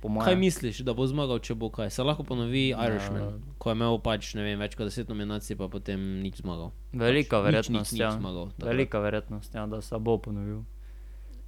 [0.03, 0.25] mojem.
[0.25, 1.89] Kaj misliš, da bo zmagal, če bo kaj?
[1.89, 3.31] Se lahko ponovi Irishman, Ja.
[3.57, 6.69] ko je imel pač vem, več kot deset nominacij, pa potem nič zmagal.
[6.93, 8.11] Velika Pač, verjetnost, nič, nič, ja.
[8.13, 8.53] nič zmagal.
[8.61, 10.61] Velika verjetnost, ja, da se bo ponovil.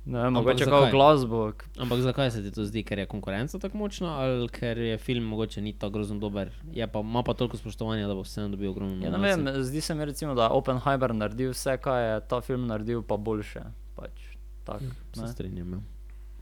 [0.06, 1.54] Ne vem, mogoče kako glasbo.
[1.78, 5.24] Ampak zakaj se ti to zdi, ker je konkurenca tako močna ali ker je film
[5.24, 8.70] mogoče ni tako grozno dober, je pa, ima pa toliko spoštovanja, da bo vseeno dobil
[8.70, 12.42] ogromno Ja, vem, zdi se mi recimo, da je Oppenheimer naredil vse, kar je ta
[12.42, 13.62] film naredil, pa boljše.
[13.96, 14.35] Pač,
[14.66, 14.82] tak,
[15.14, 15.28] Se ne.
[15.30, 15.72] strinjam.
[15.72, 15.80] Ja.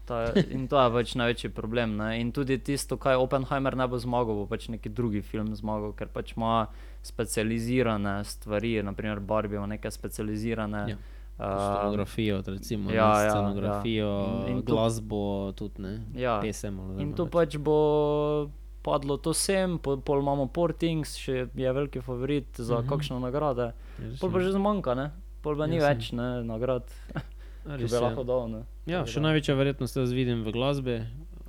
[0.05, 1.95] To je, in to je pač največji problem.
[1.95, 2.19] Ne?
[2.19, 6.07] In tudi tisto, kaj Oppenheimer ne bo zmagal, bo pač neki drugi film zmagal, ker
[6.09, 6.67] pač ima
[7.01, 10.85] specializirane stvari, naprimer Barbie ima neke specializirane.
[10.89, 10.97] Ja.
[11.33, 14.19] Uh, Scenografijo, recimo, ja, ja, ja, scenografijo, ja.
[14.37, 14.41] ja.
[14.43, 15.21] In- in to- glasbo,
[15.53, 16.39] tudi ne, Ja.
[16.39, 16.77] pesem.
[16.99, 18.51] in ne, tu pač bo
[18.83, 22.85] padlo to sem, pol, pol imamo Portings, še je veliki favorit za uh Mhm.
[22.85, 22.89] -huh.
[22.89, 23.73] kakšne nagrade.
[23.99, 25.11] Res Pol pa že zmanjka, ne?
[25.41, 25.95] Pol pa ni Ja, saj.
[25.95, 26.83] več ne, nagrad,
[27.65, 28.47] res bi lahko dal.
[28.49, 28.61] Ne?
[28.85, 30.97] Ja, še da- največja verjetnost jaz vidim v glasbi.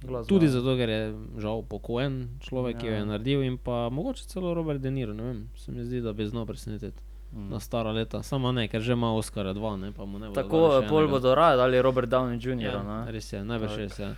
[0.01, 0.51] Glasba, Tudi ja.
[0.53, 1.03] zato, ker je
[1.39, 3.05] žal pokojen človek, ki jo je Ja.
[3.07, 5.13] naredil, in pa mogoče celo Robert De Niro.
[5.13, 7.01] Ne vem, se mi zdi, da bi znal presenetiti
[7.33, 7.49] Mm.
[7.49, 8.23] na stara leta.
[8.23, 10.35] Samo ne, ker že ima Oscara dva, ne, pa mu ne bo.
[10.35, 12.63] Tako, pol bodo raje dali Robert Downey Jr.
[12.65, 13.11] Ja, ne.
[13.11, 14.15] res je, najbrž res je.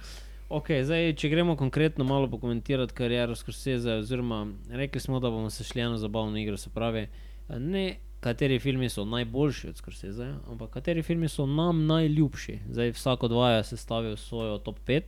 [0.48, 5.64] Okay, zdaj, če gremo konkretno malo pokomentirati kariero Scorsese, oziroma rekli smo, da bomo se
[5.64, 7.08] šli eno zabavno igro, se pravi,
[7.50, 12.58] ne kateri filmi so najboljši od Scorsese, ampak kateri filmi so nam najljubši.
[12.70, 15.02] Zdaj, vsak od vaju je sestavil svojo top 5,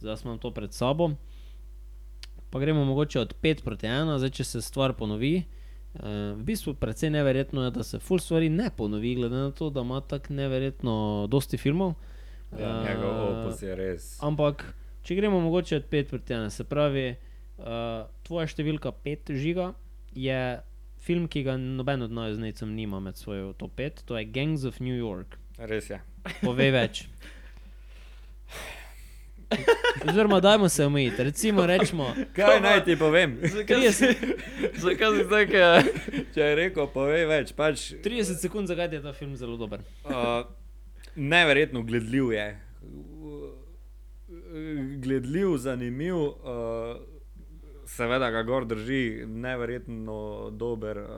[0.00, 1.10] zdaj imam to pred sabo.
[2.50, 5.44] Pa gremo mogoče od 5 proti 1, zdaj če se stvar ponovi.
[5.94, 6.04] Uh,
[6.36, 9.80] v bistvu precej neverjetno je, da se full stvari ne ponovi, glede na to, da
[9.80, 11.94] ima tako neverjetno dosti filmov.
[12.60, 14.18] Ja, Eh, njegov opus je res.
[14.22, 17.14] Ampak, če gremo mogoče od 5 proti 1, se pravi,
[17.58, 19.72] uh, tvoja številka 5 žiga
[20.12, 20.60] je
[21.00, 24.64] film, ki ga noben od nas znecem nima med svojo top 5, to je Gangs
[24.64, 25.38] of New York.
[25.58, 26.00] Res je.
[26.42, 27.04] Povej več.
[30.08, 31.24] Oziroma, dajmo se omejiti.
[31.24, 33.38] Recimo, rečemo, Kaj naj ti povem?
[33.42, 34.14] 30,
[34.84, 35.64] Zakaj si tako?
[36.34, 37.52] Če je rekel, povej več.
[37.56, 39.80] Pač, 30 sekund, zakaj je ta film zelo dober.
[40.04, 40.44] uh,
[41.16, 42.46] neverjetno gledljiv je.
[45.02, 47.00] Gledljiv, zanimiv, uh,
[47.88, 50.18] seveda ga gor drži, neverjetno
[50.52, 51.08] dober uh,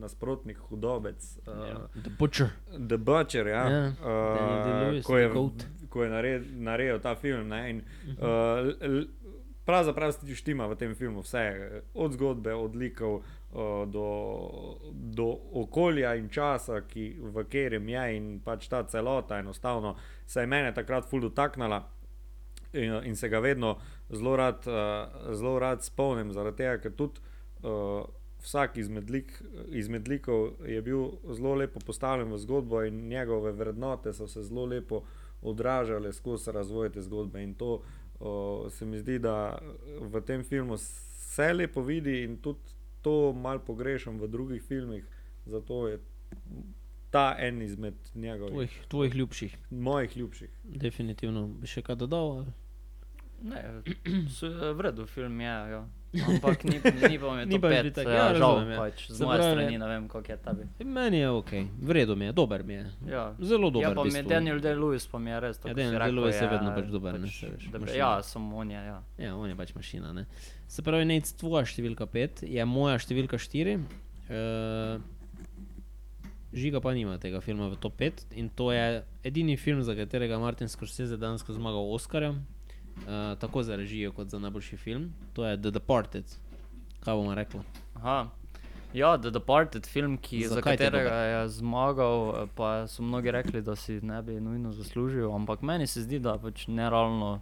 [0.00, 1.18] nasprotnik, hudobec.
[1.46, 1.78] Uh, Ja.
[1.94, 2.48] The Butcher.
[2.88, 5.28] The Butcher, ja, Daniel uh, Day-Lewis, ko je,
[5.88, 7.48] ko je nared, naredil ta film.
[7.48, 7.82] Ne, in,
[8.16, 8.26] uh,
[8.80, 9.06] l-
[9.64, 11.44] pravzaprav se štima v tem filmu vse,
[11.94, 13.22] od zgodbe, od likov uh,
[13.86, 14.06] do,
[14.92, 19.94] do okolja in časa, ki, v katerem je, in pač ta celota enostavno
[20.26, 21.82] se je mene takrat ful dotaknila.
[22.74, 23.76] In, in se ga vedno
[24.10, 27.20] zelo rad, uh, zelo rad spomnim, zaradi tega, ker tudi
[27.62, 28.04] uh,
[28.44, 34.12] vsak izmed, lik, izmed likov je bil zelo lepo postavljen v zgodbo in njegove vrednote
[34.12, 35.02] so se zelo lepo
[35.42, 37.42] odražale skozi razvoj te zgodbe.
[37.42, 37.82] In to
[38.20, 39.58] uh, se mi zdi, da
[40.00, 42.60] v tem filmu se lepo vidi in tudi
[43.02, 45.04] to malo pogrešam v drugih filmih.
[45.46, 45.98] Zato je
[47.10, 50.50] ta en izmed njegovih, Tvojih, tvojih ljubših, mojih ljubših.
[50.64, 51.46] definitivno.
[51.46, 52.30] Bi še kaj dodal?
[52.38, 52.52] ali?
[53.44, 53.60] Ne,
[54.36, 55.80] s- v redu film je, ja.
[56.28, 56.78] ampak ni,
[57.12, 58.78] ni pa mi to pet, že tako, ja, ja, žal razumem, ja.
[58.80, 59.02] pač.
[59.10, 60.64] Z moje strani ne vem, koliko je tebi.
[60.80, 61.52] Meni je ok,
[61.84, 62.84] v redu mi je, dober mi je.
[63.12, 63.24] Ja.
[63.36, 63.88] Zelo dober.
[63.88, 64.22] Ja, pa mi je.
[64.24, 65.68] Daniel Day-Lewis pa mi je res tako.
[65.68, 67.98] Ja, Daniel Day-Lewis je vedno pač dober, ne, saj veš, mašina.
[67.98, 68.98] Ja, samo on je, ja.
[69.20, 70.14] Ja, on je pač mašina.
[70.16, 70.24] Ne?
[70.64, 73.76] Se pravi, nec tvoja številka 5 je moja številka 4.
[74.24, 74.96] Uh,
[76.54, 80.38] žiga pa nima tega filma v top 5 in to je edini film, za katerega
[80.38, 82.32] Martin Scorsese dejansko zmagal Oscarja,
[82.96, 85.12] uh, tako za režijo kot za najboljši film.
[85.32, 86.24] To je The Departed.
[87.04, 87.60] Kaj bomo rekli?
[87.94, 88.30] Aha.
[88.94, 93.62] Ja, The Departed, film, ki, za je katerega je zmagal, eh, pa so mnogi rekli,
[93.62, 97.40] da si ne bi nujno zaslužil, ampak meni se zdi, da pač nerealno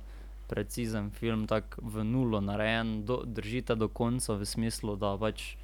[0.49, 5.57] precizen film, tako v nulo narejen, do, držite do konca v smislu, da pač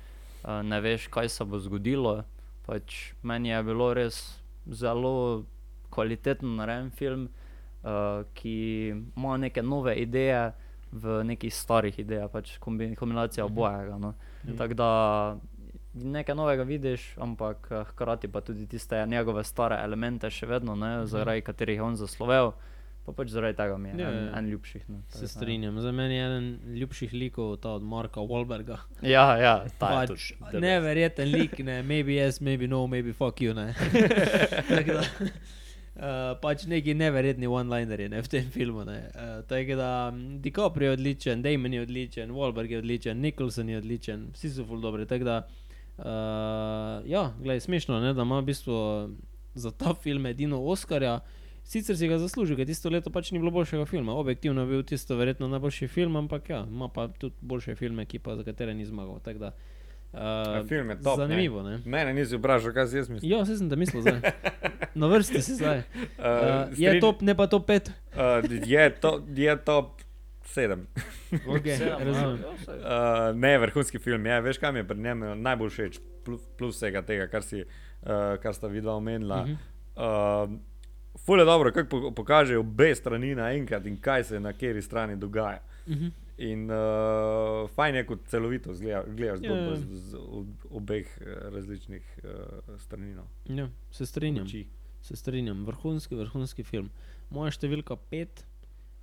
[0.44, 2.24] uh, ne veš, kaj se bo zgodilo.
[2.68, 4.20] Pač meni je bilo res
[4.68, 5.44] zelo
[5.88, 7.28] kvaliteten narejen film,
[7.80, 7.90] uh,
[8.34, 8.54] ki
[9.16, 10.52] ima neke nove ideje
[10.90, 13.98] v nekih starih idejah, pač kombi, kombinacija obojega.
[13.98, 14.14] No.
[14.56, 14.90] Tako da
[15.94, 21.06] nekaj novega vidiš, ampak eh, hkrati pa tudi tiste njegove stare elemente še vedno, ne,
[21.06, 22.52] zaradi katerih je on zaslovel.
[23.04, 24.38] Pa pač zaradi tega mi je Ja, en, ja.
[24.38, 24.82] en ljubših.
[24.88, 25.80] No, tako Se da- strinjam.
[25.80, 28.76] Za mene je eden ljubših likov ta od Marka Wahlberga.
[29.02, 30.60] Ja, ja, ta je Pač tudi the best.
[30.60, 33.52] neverjeten lik, ne, maybe yes, maybe no, maybe fuck you.
[35.98, 38.84] Uh, pač neki neverjetni one-linerji ne, v tem filmu.
[38.86, 43.80] Uh, tako da mm, DiCaprio je odličen, Damon je odličen, Wahlberg je odličen, Nicholson je
[43.80, 45.08] odličen, vsi so full dobri.
[45.10, 45.38] Tako da,
[45.98, 48.76] uh, ja, gledaj, smešno je, da ima v bistvu
[49.58, 51.18] za ta film edino Oscarja.
[51.66, 54.14] Sicer si ga zaslužil, ker tisto leto pač ni bilo boljšega filma.
[54.14, 58.22] Objektivno je bil tisto verjetno najboljši film, ampak ja, ima pa tudi boljše filme, ki
[58.22, 59.18] pa za katere ni zmagal.
[59.20, 59.77] Tako da, Ja,
[60.18, 61.16] uh, film je top.
[61.16, 61.70] zanimivo, ne?
[61.70, 61.82] Ne?
[61.84, 63.32] Mene nisi vprašal, kaj si jaz mislim.
[63.32, 64.20] Ja, vse sem da mislil zdaj.
[64.94, 65.78] Na vrsti si zdaj.
[66.18, 66.24] Uh,
[66.68, 67.90] Uh, je top, ne pa top 5.
[68.14, 70.00] Uh, je, to, je top
[70.44, 70.78] 7.
[71.46, 72.38] Okay, razumem.
[72.66, 74.40] Uh, ne, vrhunski film je.
[74.40, 78.36] Veš, kaj mi je pri njem najbolj všeč, plus, plus vsega tega, kar, si, uh,
[78.42, 79.44] kar sta vidva omenila.
[79.44, 79.52] Mhm.
[79.96, 80.58] Uh,
[81.18, 85.60] Fule dobro, kako po, pokaže obe strani naenkrat in kaj se na kateri strani dogaja.
[85.88, 86.06] Mhm.
[86.40, 86.76] In uh,
[87.68, 89.76] fajn je, kot celovito zgleda- gledaš Ja, zgodbo ja.
[89.76, 92.30] z, z ob- obeh uh, različnih uh,
[92.78, 93.14] strani.
[93.14, 93.24] No.
[93.46, 94.46] Ja, se strinjam.
[94.46, 94.66] Oči.
[95.02, 95.64] Se strinjam.
[95.66, 96.90] Vrhunski, vrhunski film.
[97.30, 98.44] Moja številka 5,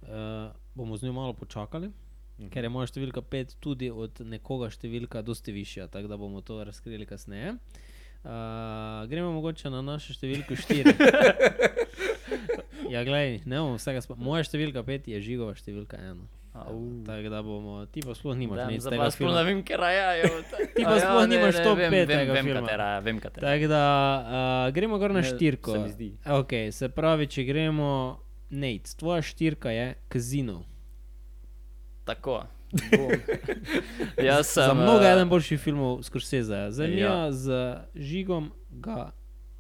[0.04, 0.10] uh,
[0.74, 1.92] bomo z njo malo počakali.
[2.38, 2.50] Mhm.
[2.50, 6.64] Ker je moja številka 5 tudi od nekoga številka dosti višja, tako da bomo to
[6.64, 7.58] razkrili kasneje.
[8.26, 8.32] Uh,
[9.06, 10.96] gremo mogoče na našo številko 4.
[12.94, 14.26] ja, gledaj, ne bomo vsega spomnili.
[14.26, 16.24] Moja številka 5 je žigova številka 1.
[16.56, 17.04] Au.
[17.06, 20.30] Tako da bomo, ti pa sploh nimaš nič tega pa sploh ne vem, kera je.
[20.76, 22.62] Ti pa sploh nimaš top vem, pet vem, tega vem, filma.
[22.64, 23.44] katera vem, katera.
[23.48, 23.82] Tako da
[24.22, 25.72] uh, gremo kar na Ne, štirko.
[25.72, 26.10] se mi zdi.
[26.24, 27.92] Okay, se pravi, če gremo,
[28.50, 30.64] Nate, tvoja štirka je Casino.
[32.06, 32.44] Tako.
[34.24, 34.64] Jaz sem.
[34.64, 36.72] Za mnogo eh, eden boljših filmov Scorsese.
[36.72, 36.90] Za Ja.
[36.90, 37.32] ja.
[37.32, 37.52] z
[37.96, 39.12] Žigom ga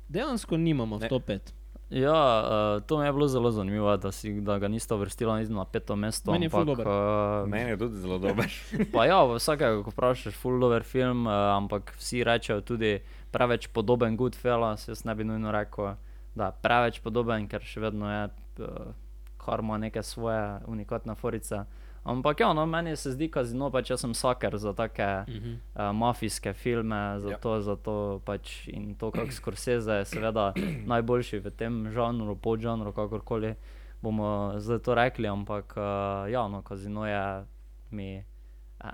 [0.09, 1.39] dejansko nimamo v top 5.
[1.89, 2.43] Ja,
[2.77, 5.65] uh, to mi je bilo zelo zanimivo, da, si, da ga niste uvrstili niti na
[5.65, 6.31] peto mesto.
[6.31, 6.87] Meni je ampak, dober.
[6.87, 8.49] uh, Meni je tudi zelo dober.
[8.93, 12.99] Pa ja, vsakega, ko vprašaš, full dober film, uh, ampak vsi rečejo tudi
[13.31, 14.87] preveč podoben Goodfellas.
[14.87, 15.93] Jaz ne bi nujno rekel,
[16.35, 18.23] da je preveč podoben, ker še vedno je,
[18.65, 18.93] uh,
[19.37, 21.65] kar ima neke svoje unikatne forice.
[22.05, 25.57] Ampak ja, no, meni se zdi kazino, pač jaz sem saker za take Uh -huh.
[25.75, 30.53] uh, mafijske filme, zato, zato pač in to, kako Scorsese je seveda
[30.93, 33.55] najboljši v tem žanru, podžanru, kakorkoli
[34.01, 35.83] bomo zdaj to rekli, ampak uh,
[36.31, 37.45] ja, no, kazino je
[37.91, 38.23] mi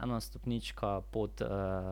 [0.04, 1.48] ena stopnička pod uh,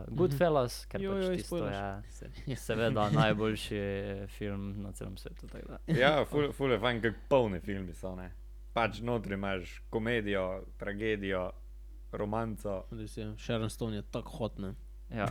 [0.07, 2.21] Goodfellas, ker Jo, pač jo, tisto spoilers.
[2.45, 3.81] je seveda najboljši
[4.27, 5.47] film na celem svetu.
[5.87, 8.15] Ja, ful, ful je fajn, kako polni filmi so.
[8.15, 8.31] Ne?
[8.73, 11.51] Pač notri imaš komedijo, tragedijo,
[12.11, 14.75] romanco, Res je, Sharon Stone je tako hotna.
[15.09, 15.27] Ja.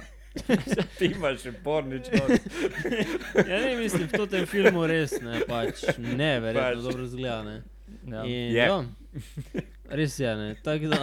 [0.99, 2.11] ti imaš še pornič.
[3.49, 6.85] Ja, ne mislim, v tem filmu res ne, pač ne, verjetno Pač.
[6.85, 7.43] dobro zgleda.
[7.47, 7.57] Ne.
[8.05, 8.23] Ja.
[8.27, 8.67] In, Je.
[8.67, 10.49] ja, res je, ne.
[10.63, 10.99] Tako da,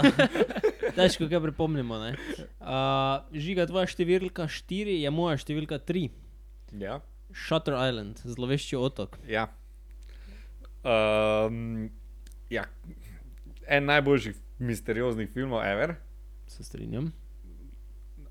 [0.99, 1.97] težko kaj pripomnimo.
[2.03, 2.11] ne.
[2.59, 6.09] Uh, žiga, tvoja številka 4 je moja številka 3.
[6.83, 6.99] Ja.
[7.35, 9.17] Shutter Island, zlovešči otok.
[9.27, 9.47] Ja.
[10.85, 11.89] Um,
[12.49, 12.65] ja.
[13.67, 15.95] En najboljših misterioznih filmov, ever.
[16.47, 17.11] Se strinjam.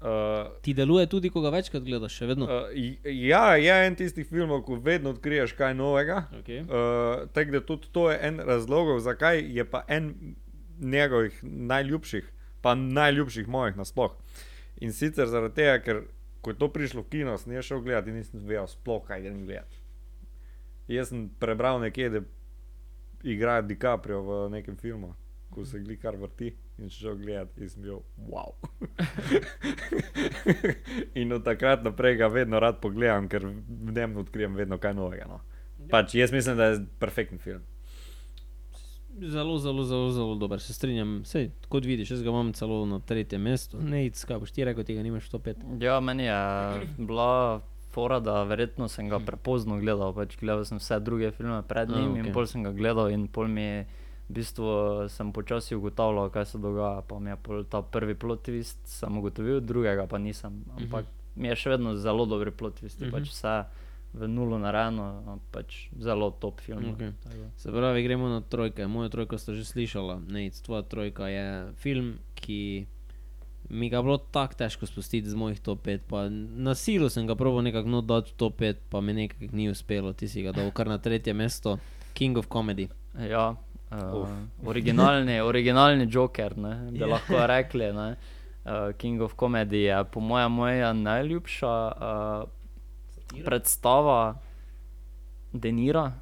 [0.04, 2.44] Uh, Ti deluje tudi, ko ga večkrat gledaš, še vedno.
[2.44, 2.66] uh,
[3.08, 6.26] ja, je en tistih filmov, ko vedno odkriješ kaj novega.
[6.42, 6.60] Okay.
[6.68, 10.12] Uh, Tako da tudi to je en razlog, zakaj je pa en
[10.80, 12.28] njegovih najljubših,
[12.60, 14.12] pa najljubših mojih nasploh.
[14.84, 16.02] In sicer zaradi tega, ker
[16.44, 19.46] ko je to prišlo v kino, sem šel gledati in nisem vedel sploh, kaj grem
[19.46, 19.80] gledati.
[20.92, 22.20] Jaz sem prebral nekje, da
[23.24, 25.14] igra DiCaprio v nekem filmu,
[25.50, 28.54] ko se gli kar vrti in šel gledati in sem bil wow.
[31.20, 35.28] in od takrat naprej ga vedno rad pogledam, ker v njem odkrijem vedno kaj novega.
[35.28, 35.40] No.
[35.90, 37.62] Pač jaz mislim, da je perfekten film.
[39.14, 41.20] Zelo, zelo, zelo, zelo dober, se strinjam.
[41.24, 43.78] Sej, kot vidiš, jaz ga imam celo na tretjem mestu.
[43.78, 45.60] Ne, kaj boš ti rekel, tega nimaš to pet.
[45.80, 47.62] Ja, meni je bila
[47.94, 50.12] fora, da verjetno sem ga prepozno gledal.
[50.12, 52.20] Pač gledal sem vse druge filme pred njim okej.
[52.20, 53.86] in pol sem ga gledal in pol mi je
[54.24, 54.66] v bistvu
[55.08, 57.02] sem počasi ugotavljal, kaj se dogaja.
[57.02, 60.64] Pa mi je ta prvi plot twist sem ugotovil, drugega pa nisem.
[60.74, 61.04] Ampak
[61.36, 63.10] mi je še vedno zelo dobri plot twist, Mhm.
[63.10, 63.54] pač vse
[64.14, 65.04] v nulo narejeno,
[65.50, 66.84] pač zelo top film.
[66.88, 67.12] Okej.
[67.20, 67.46] Tako.
[67.56, 68.86] Se pravi, gremo na trojke.
[68.86, 70.22] Moja trojka ste že slišala.
[70.24, 72.86] Nec, tvoja trojka je film, ki
[73.68, 75.98] mi ga je bilo tako težko spustiti z mojih top 5.
[76.08, 79.44] Pa na silu sem ga proval nekako no dati v top 5, pa mi nekako
[79.52, 80.12] ni uspelo.
[80.12, 81.78] Ti si ga dal kar na tretje mesto,
[82.14, 82.88] King of Comedy.
[83.30, 83.54] Ja,
[83.90, 84.28] uh,
[84.66, 87.92] originalni, originalni Joker, ne, bi lahko rekli.
[87.92, 88.16] Ne.
[88.64, 94.34] Uh, King of Comedy je po mojem moja najljubša uh, predstava
[95.52, 96.12] Denira,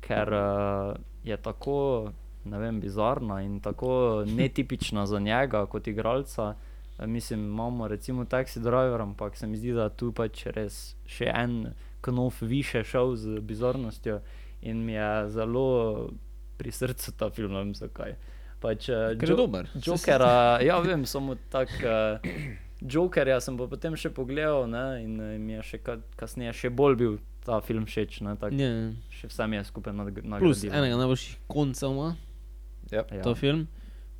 [0.00, 2.12] ker uh, je tako
[2.48, 3.90] ne vem, bizarna in tako
[4.26, 6.54] netipična za njega kot igralca.
[6.98, 11.30] Eh, Mislim, imamo recimo Taxi Driver, ampak se mi zdi, da tu pač res še
[11.34, 14.20] en knof više šel z bizarnostjo
[14.62, 16.10] in mi je zelo
[16.56, 18.16] pri srcu ta film, ne vem zakaj.
[18.60, 19.68] Pač, eh, Ker je dober.
[19.76, 22.18] Jokera, ja, vem, samo tako.
[22.18, 22.30] Uh,
[22.80, 26.94] Jokerja sem pa potem še pogledal ne, in mi je še ka, kasneje še bolj
[26.96, 28.20] bil ta film všeč.
[28.20, 28.90] Ne, tak, Ja.
[29.10, 30.70] Še vse mi je skupaj nad- Plus nagradil.
[30.72, 32.14] enega najboljših koncev ima
[32.90, 33.04] Ja.
[33.12, 33.22] Ja.
[33.22, 33.66] ta film.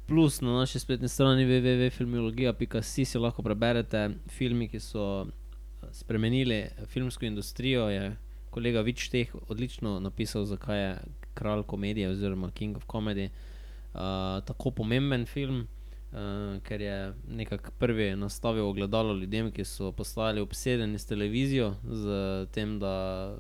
[0.07, 7.27] Plus na naši spletni strani www.filmologija.si si lahko preberete filme, ki so eh, spremenili filmsko
[7.29, 7.89] industrijo.
[7.91, 8.17] Je
[8.51, 10.97] kolega Vičteh odlično napisal, zakaj je
[11.35, 15.67] kralj komedije oziroma King of Comedy uh, tako pomemben film.
[16.13, 22.47] Uh, ker je nekako prvi nastavil ogledalo ljudem, ki so postali obsedeni s televizijo, z
[22.53, 23.37] tem, da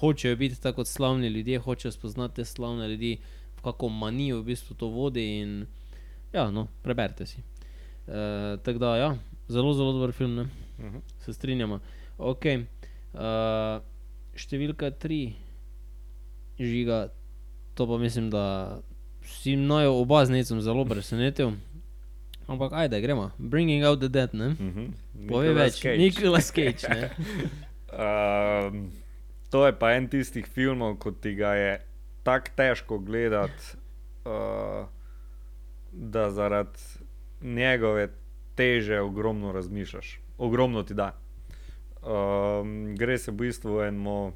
[0.00, 3.18] hočejo biti tako kot slavni ljudje, hočejo spoznati te slavne ljudi,
[3.64, 5.24] kako manijo v bistvu to vodi.
[5.40, 5.66] In,
[6.32, 7.42] ja, no, preberite si.
[8.06, 9.10] Uh, tako da, ja,
[9.48, 10.42] zelo, zelo dober film, ne?
[10.78, 11.00] Uh -huh.
[11.24, 11.80] se strinjamo.
[12.18, 13.82] Ok, uh,
[14.34, 15.34] številka tri,
[16.58, 17.08] žiga,
[17.74, 18.78] to pa mislim, da
[19.24, 21.52] si naj oba z necem zelo presenetil.
[22.46, 23.30] Ampak ajde, gremo.
[23.38, 24.46] Bringing out the dead, ne?
[24.46, 24.92] Uh -huh.
[25.28, 27.10] Povej več, Nicolas Cage, ne?
[27.92, 28.90] Um,
[29.50, 31.80] to je pa en tistih filmov, ko ti ga je
[32.24, 33.62] tako težko gledati,
[34.24, 34.86] uh,
[35.92, 36.78] da zaradi
[37.42, 38.08] njegove
[38.54, 41.12] teže ogromno razmišljaš, ogromno ti da.
[42.02, 44.32] Um, gre se v bistvu o enemu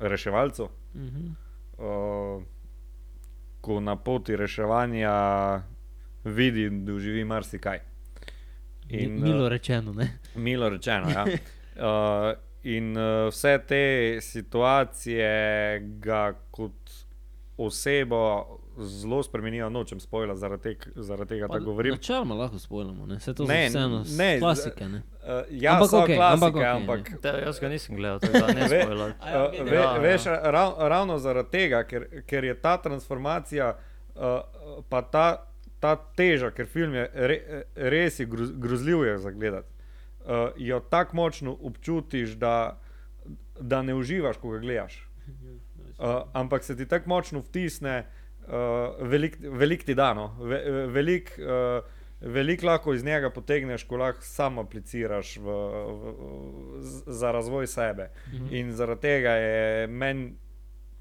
[0.00, 1.26] reševalcu, Mhm.
[1.78, 2.42] uh,
[3.60, 5.12] ko na poti reševanja
[6.24, 7.78] vidi in doživi marsikaj.
[8.84, 10.18] Uh, Milo rečeno, ne?
[10.34, 11.10] Milo rečeno.
[11.10, 11.24] Ja.
[11.24, 13.82] Uh, in uh, vse te
[14.20, 15.28] situacije
[15.98, 16.90] ga kot
[17.56, 18.20] osebo
[18.78, 21.92] zelo spremenijo, nočem spojla, zaradi, tek, zaradi tega, da govorim.
[21.92, 23.20] Načeloma lahko spojljamo, ne?
[23.20, 25.02] Se to Ne, vseeno ne, klasike, ne?
[25.16, 27.18] Uh, ja, Ampak so okej, klasike, ampak okej, ampak, ne.
[27.18, 29.10] Te, jaz ga nisem gledal, tako da ne Ve- spojler.
[29.10, 29.16] Uh,
[29.64, 29.98] ve, Ja, ja.
[29.98, 33.76] veš, rav, ravno zaradi tega, ker, ker je ta transformacija,
[34.14, 34.22] uh,
[34.88, 35.26] pa ta,
[35.80, 37.40] ta teža, ker film je re,
[37.76, 39.75] res je groz, grozljiv je za gledati, uh,
[40.56, 42.80] jo tako močno občutiš, da,
[43.60, 45.08] da ne uživaš, ko ga gledaš.
[45.26, 48.06] Uh, ampak se ti tako močno vtisne,
[48.46, 48.52] uh,
[49.00, 51.84] velik, velik ti dano, ve, velik, uh,
[52.20, 58.10] velik lahko iz njega potegneš, ko lahko sam apliciraš v, v, v, za razvoj sebe.
[58.32, 58.54] Mhm.
[58.54, 60.34] In zaradi tega je meni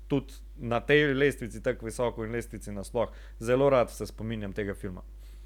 [0.08, 3.10] tudi na tej lestvici tako visoko in lestvici nasploh.
[3.40, 5.02] Zelo rad se spominjam tega filma.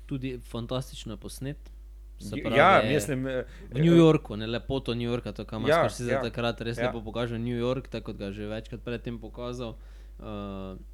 [0.06, 1.79] Tudi fantastično je posnet.
[2.22, 3.28] Pravi, Ja, mislim.
[3.28, 6.22] eh, V New Yorku, ne lepoto New Yorka, to kam Ja, ja, si za ja,
[6.22, 6.86] takrat res ja.
[6.86, 9.76] lepo pokaže New York, tako kot ga že večkrat predtem pokazal.
[10.20, 10.26] Uh,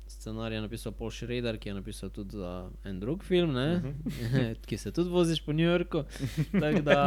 [0.08, 2.52] scenarij je napisal Paul Schrader, ki je napisal tudi za
[2.84, 3.90] en drug film, uh Mhm.
[4.14, 4.56] -huh.
[4.68, 6.04] ki se tudi voziš po New Yorku.
[6.62, 6.98] Tako da,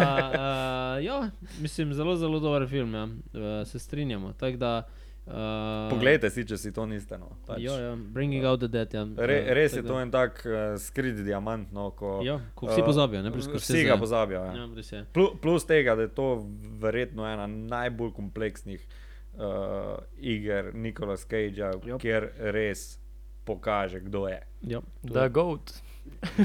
[0.98, 3.04] uh, ja, mislim, zelo, zelo dober film, ja.
[3.04, 3.10] uh,
[3.64, 4.32] se strinjamo.
[4.32, 4.97] Tako Da, uh,
[5.90, 7.18] Poglejte si, če si to niste.
[7.20, 7.36] No.
[7.46, 8.94] Pač, Ja, ja, Bringing out the dead.
[8.94, 9.04] Ja.
[9.04, 12.80] Re, Uh, res je to en tak uh, skrit diamant, no, ko, Ja, ko vsi
[12.80, 14.44] eh, pozabijo, ne, pri Vsi ga pozabijo.
[14.44, 14.54] Ja.
[14.64, 15.04] Ja, je.
[15.12, 16.46] Plus, plus tega, da je to
[16.80, 18.86] verjetno ena najbolj kompleksnih
[19.38, 22.98] uh, iger Nikola Cagea, kjer res
[23.44, 24.40] pokaže, kdo je.
[24.68, 25.72] Ja, tu, The Goat.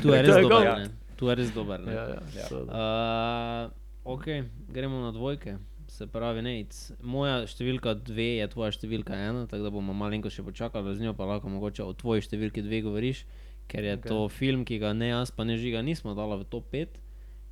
[0.02, 0.88] tu je res To je dober.
[1.16, 1.80] Tu je res dober.
[1.88, 2.48] Ja, ja, Ja.
[2.52, 3.72] Uh,
[4.04, 4.26] ok,
[4.70, 5.58] gremo na dvojke.
[5.94, 6.74] Se pravi, nec.
[7.06, 11.14] Moja številka dve je tvoja številka ena, tako da bomo malenko še počakali, z njo
[11.14, 13.22] pa lahko mogoče o tvoji številki dve govoriš,
[13.70, 14.00] ker je Ok.
[14.02, 14.10] okay.
[14.10, 16.98] to film, ki ga ne jaz, pa ne žiga, nismo dala v top 5.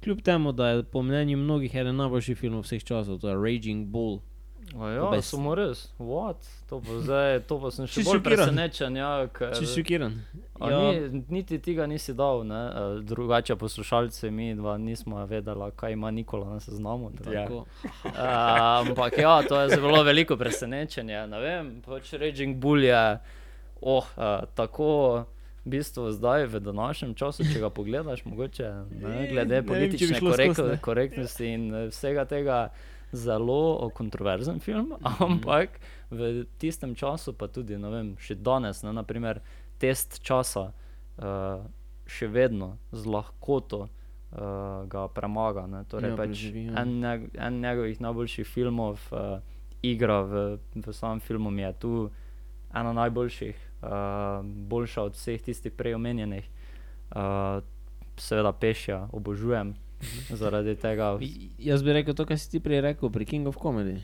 [0.02, 3.94] Kljub temu, da je po mnenju mnogih eden najboljših filmov vseh časov, to je Raging
[3.94, 4.24] Bull.
[4.72, 5.90] Ja, Obes- samo res.
[6.00, 6.38] What?
[6.70, 8.24] To pa zdaj, to pa sem še bolj šokiran?
[8.24, 8.96] presenečen.
[8.96, 10.14] Ja, ker, Si šokiran?
[10.62, 12.62] A Ni, niti tega nisi dal, ne?
[13.04, 17.12] Drugače poslušalci mi dva nismo vedela, kaj ima Nikola na seznamu.
[17.18, 17.34] tako.
[17.36, 17.48] Ja.
[18.06, 21.28] Uh, ampak ja, to je zelo veliko presenečenje.
[21.28, 23.20] Ne vem, pač Raging Bull je
[23.82, 25.26] oh, uh, tako.
[25.62, 28.66] V bistvu zdaj, v današnjem času, če ga pogledaš, mogoče
[28.98, 30.78] ne, glede ne vem, politične šlo skozi, korek ne.
[30.82, 32.70] korektnosti in vsega tega,
[33.12, 39.42] zelo kontroverzen film, ampak v tistem času, pa tudi vem, še danes, ne, naprimer,
[39.82, 41.64] test časa uh,
[42.06, 45.66] še vedno z lahkoto uh, ga premaga.
[45.68, 46.84] Ne, torej Ja, pač preživi, ja.
[46.84, 49.40] en, en njegovih najboljših filmov uh,
[49.82, 50.34] igra v,
[50.76, 51.94] v samem filmu je tu
[52.72, 56.48] ena najboljših, uh, boljša od vseh tistih prej omenjenih.
[57.12, 57.60] Uh,
[58.22, 59.74] seveda pešja, obožujem
[60.30, 61.18] zaradi tega.
[61.58, 64.00] Jaz bi rekel to, kar si ti prej rekel pri King of Comedy.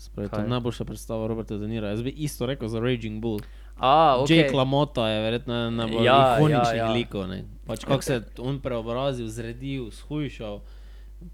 [0.00, 1.90] Spravi, to je najboljša predstava Roberta De Nira.
[1.92, 3.40] Jaz bi isto rekel za Raging Bull.
[3.76, 4.36] A, Okay.
[4.36, 4.56] Jake okay.
[4.56, 7.28] LaMotta je verjetno eden najbolj Ja, ikoničnih ja, ja, likov.
[7.28, 7.44] Ne.
[7.66, 10.60] Pač kako se je on preobrazil, zredil, shujšal.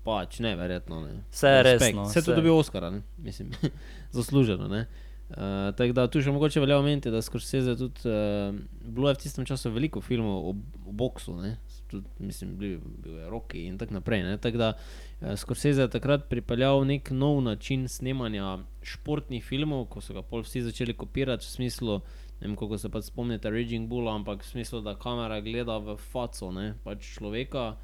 [0.03, 1.13] Pač ne, verjetno ne.
[1.31, 2.37] Vse je resno, Vse to vse.
[2.37, 3.03] dobil Oscara, ne?
[3.19, 3.51] mislim,
[4.17, 4.69] zasluženo.
[4.69, 4.87] Ne.
[5.27, 9.19] Uh, tako da tu še mogoče velja omeniti, da Scorsese tudi uh, bilo je v
[9.19, 10.55] tistem času veliko filmov o,
[10.87, 11.57] o boksu, ne.
[11.87, 14.23] Tudi, mislim, bil, bil je Rocky in tako naprej.
[14.23, 14.39] ne.
[14.39, 20.15] Tako da uh, Scorsese je takrat pripeljal nek nov način snemanja športnih filmov, ko so
[20.15, 22.01] ga pol vsi začeli kopirati v smislu,
[22.41, 25.97] ne vem, kako se pač spomnite Raging Bulla, ampak v smislu, da kamera gleda v
[25.97, 27.77] faco, ne, pač človeka,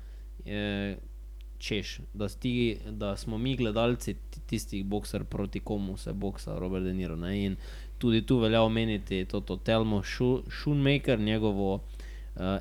[0.44, 0.98] je,
[1.62, 6.84] češ, da, sti, da smo mi gledalci ti- tistih bokser proti komu se boksa Robert
[6.84, 7.16] De Niro.
[7.16, 7.56] Ne, in
[7.98, 11.82] tudi tu velja omeniti to, to Telmo Schu- Schoonmaker, njegovo uh,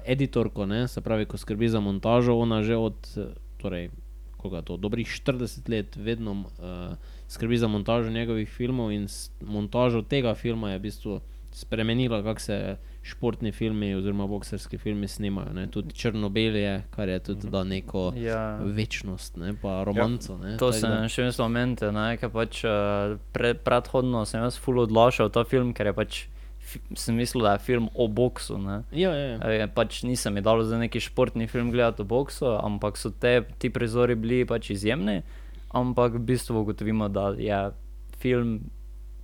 [0.05, 3.89] editorko, ne, se pravi, ko skrbi za montažo, ona že od, eh, torej,
[4.37, 6.97] koga to, dobrih 40 let vedno uh,
[7.27, 9.05] skrbi za montažo njegovih filmov in
[9.39, 11.19] montažo tega filma je v bistvu
[11.51, 15.53] spremenila, kako se športni filmi oziroma bokserski filmi snimajo.
[15.53, 15.67] Ne.
[15.67, 18.57] Tudi Črnobel je, kar je tudi da neko Ja.
[18.57, 20.37] večnost, ne, pa romanco.
[20.37, 22.71] Ne, To tako sem da- še mislil omeniti, ne, ker pač uh,
[23.31, 26.25] pre, predhodno sem jaz full odlašal ta film, ker je pač,
[26.95, 28.57] sem mislil, da je film o boksu.
[28.91, 29.67] Ja, ja, ja.
[29.67, 33.69] Pač nisem mi dal za neki športni film gledati o boksu, ampak so te, ti
[33.69, 35.21] prizori bili pač izjemni.
[35.71, 37.61] Ampak v bistvu ugotovimo, da je
[38.19, 38.59] film,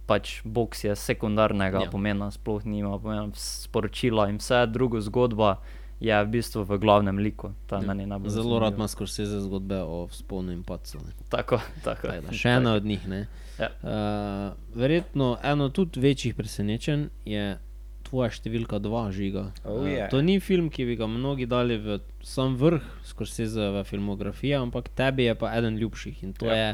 [0.08, 1.88] pač boks je sekundarnega Ja.
[1.88, 1.92] ja.
[1.92, 5.58] pomena, sploh nima pomena sporočila in vse drugo zgodba
[6.00, 7.52] je v bistvu v glavnem liku.
[7.72, 7.82] Ja.
[8.28, 10.98] Zelo rad ima Scorsese zgodbe o spolnem in padcu.
[10.98, 11.14] ne.
[11.30, 12.08] Tako, tako.
[12.08, 13.08] Da, Še ena od njih.
[13.08, 13.28] Ne.
[13.58, 13.70] Ja.
[13.82, 17.58] Uh, verjetno eno tudi večjih presenečenj je
[18.04, 19.52] tvoja številka dva žiga.
[19.66, 20.10] Oh, Eh, yeah.
[20.10, 25.24] To ni film, ki bi ga mnogi dali v sam vrh Scorseseve filmografije, ampak tebi
[25.24, 26.54] je pa eden ljubših in to Ja.
[26.56, 26.70] je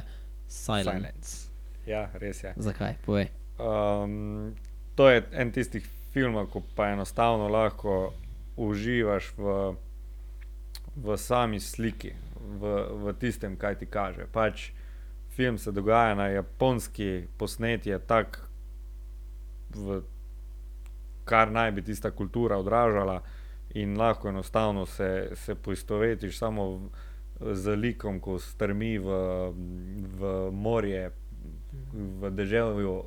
[0.47, 0.83] Silence.
[0.83, 0.91] Silence.
[0.91, 1.49] Silence.
[1.87, 2.53] Ja, res je.
[2.57, 2.95] Zakaj?
[3.05, 3.31] Povej.
[3.57, 4.53] Um,
[4.95, 8.13] to je en tistih filmov, ko pa enostavno lahko
[8.57, 9.75] uživaš v,
[10.95, 12.73] v sami sliki, v,
[13.03, 14.27] v tistem, kaj ti kaže.
[14.31, 14.71] Pač
[15.33, 18.45] film se dogaja na japonski posnetje, tako,
[19.73, 20.03] v-
[21.25, 23.23] kar naj bi tista kultura odražala,
[23.73, 26.89] in lahko enostavno se, se poistovetiš samo v,
[27.55, 29.07] z likom, ko strmi v,
[30.19, 31.11] v morje,
[31.93, 32.97] v deževju.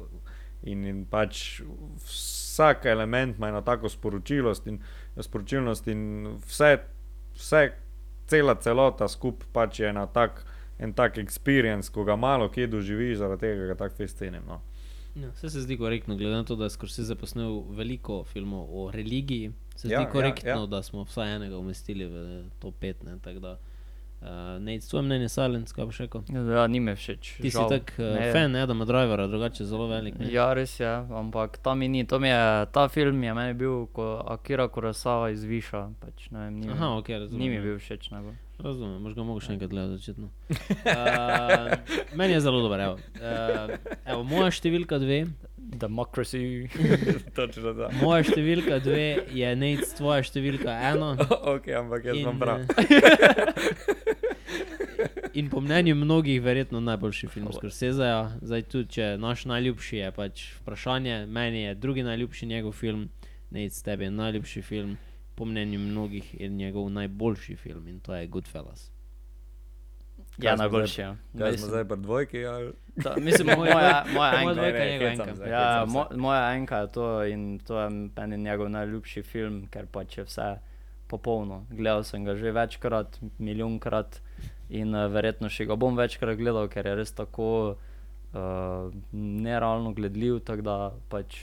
[0.67, 1.61] In, in pač
[2.03, 4.81] vsak element ima eno tako sporočilost in,
[5.23, 6.77] sporočilnost, in vse,
[7.37, 7.63] vse,
[8.27, 10.45] cela celota skupaj pač je ena tak,
[10.79, 14.43] en tak experience, ko ga malo kje doživiš, zaradi tega ga tako festenim.
[14.49, 14.61] No.
[15.17, 18.91] Ja, vse se zdi korektno, glede na to, da je Scorsese posnel veliko filmov o
[18.93, 19.53] religiji.
[19.77, 20.67] Se zdi Ja, ja, ja, korektno, ja, ja.
[20.67, 23.03] da smo vsaj enega umestili v to pet.
[23.05, 23.59] Ne, tako da,
[24.23, 24.29] uh,
[24.61, 26.23] ne, tvoje mnenje, Silence, kaj boš rekel?
[26.29, 27.37] Ja, ni mi všeč.
[27.37, 27.69] Ti si žal.
[27.69, 28.33] tak uh, Ne.
[28.33, 30.19] fan Adama Drivera, drugače zelo velik.
[30.19, 30.33] Ne?
[30.33, 32.05] Ja, res je, ampak ta mi ni.
[32.07, 32.43] To mi je,
[32.73, 35.91] ta film je meni bil, ko Akira Kurosawa izviša.
[36.01, 37.41] Pač, ne vem, ni, Aha, ok, razumem.
[37.41, 37.63] ni mi ja.
[37.63, 38.35] bil všeč najbolj.
[38.59, 40.31] Razumem, možga mogo še enkrat gledati začetno.
[40.49, 41.75] Uh,
[42.17, 42.81] meni je zelo dober.
[42.81, 42.97] Evo.
[43.21, 45.27] Uh, evo, moja številka dve.
[45.57, 46.41] Democracy.
[47.39, 47.91] Točno da.
[48.01, 51.13] Moja številka dve je nec, tvoja številka ena.
[51.53, 52.65] ok, ampak jaz sem prav.
[52.65, 53.97] eh,
[55.37, 58.39] In po mnenju mnogih, verjetno najboljši film Scorseseja.
[58.41, 63.11] Zdaj tudi, če naš najljubši je pač vprašanje, meni je drugi najljubši njegov film
[63.51, 64.97] Nate Steb je najljubši film,
[65.37, 68.91] po mnenju mnogih je njegov najboljši film in to je Goodfellas.
[70.39, 70.95] Ja, smo najboljši.
[70.95, 71.17] zdaj- ja.
[71.33, 72.45] Kaj smo Mislim- zdaj pri dvojki?
[72.47, 72.73] Ali?
[73.03, 74.55] Ta, mislim, moja, moja Moja enka.
[74.55, 75.35] dvojka, Ne, ne, enka.
[75.35, 75.49] se.
[75.49, 80.19] Ja, mo, moja enka je to in to je meni njegov najljubši film, ker pač
[80.19, 80.59] je vse
[81.07, 81.67] popolno.
[81.71, 84.21] Gledal sem ga že večkrat, milijonkrat
[84.71, 87.77] in uh, verjetno še ga bom večkrat gledal, ker je res tako
[88.33, 88.39] uh,
[89.13, 90.77] nerealno gledljiv, tako da
[91.09, 91.37] pač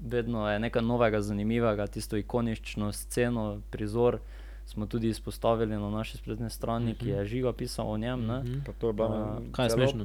[0.00, 4.18] vedno je nekaj novega, zanimivega, tisto ikonično sceno, prizor.
[4.66, 8.26] Smo tudi izpostavili na naši spletni strani, ki je žiga pisal o njem.
[8.26, 8.38] ne.
[8.38, 8.58] Mhm.
[8.60, 10.04] Pa to je bilo A, Kaj je smešno?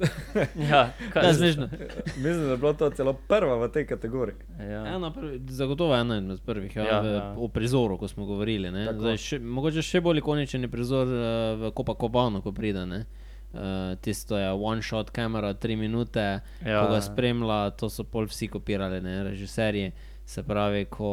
[0.70, 1.68] Ja, Kaj je smešno?
[2.16, 4.36] Mislim, da je bilo to celo prva v tej kategoriji.
[4.60, 4.86] Ja.
[4.86, 7.34] Ena prvi, zagotovo ena izmed prvih, ja, Ja, v, ja.
[7.38, 8.70] o prizoru, ko smo govorili.
[8.94, 11.22] Zdaj, še, mogoče še bolj ikoničen je prizor uh,
[11.60, 12.86] v Copacabana, ko pride.
[12.86, 13.04] ne.
[13.52, 13.60] Uh,
[13.96, 16.20] tisto je one shot kamera, tri minute,
[16.60, 16.80] ja.
[16.80, 19.90] Ko ga spremlja, to so pol vsi kopirali, ne, režiserji.
[20.24, 21.08] Se pravi, ko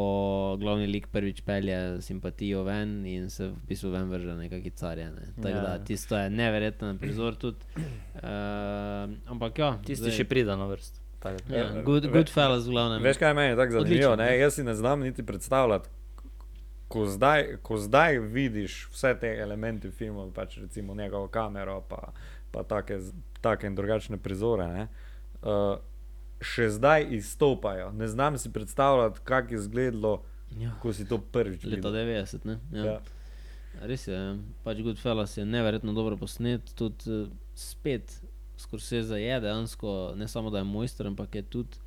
[0.55, 5.07] glavni lik prvič pelje simpatijo ven in se v bistvu ven vrže nekakšne carje.
[5.09, 5.23] Ne.
[5.35, 5.61] Tako Ja.
[5.63, 7.57] da tisto je neverjeten prizor tudi.
[8.15, 8.21] Uh,
[9.25, 10.99] ampak ja, Tisti še pride na vrsto.
[11.19, 11.55] tako da.
[11.55, 13.01] Ja, good, good fellas, v glavnem.
[13.01, 14.11] Veš, kaj meni je tako zanimivo?
[14.11, 14.25] Odličen, Ne?
[14.27, 14.39] ne.
[14.39, 15.89] Jaz si ne znam niti predstavljati,
[16.87, 22.13] ko zdaj, ko zdaj vidiš vse te elemente filmov, pač recimo njegovo kamero, pa,
[22.51, 22.99] pa take,
[23.41, 24.87] take in drugačne prizore, ne,
[25.41, 25.77] uh,
[26.41, 27.91] še zdaj izstopajo.
[27.91, 30.23] Ne znam si predstavljati, kako je izgledalo,
[30.59, 30.71] Ja.
[30.81, 32.07] ko si to prvič Leta videl.
[32.23, 32.59] 90, ne?
[32.71, 32.83] Ja.
[32.85, 32.99] Ja.
[33.83, 34.37] Res je, ja.
[34.63, 38.21] pač Goodfellas je neverjetno dobro posnet, tudi uh, spet
[38.57, 41.77] Scorsese je dejansko ne samo da je mojster, ampak je tudi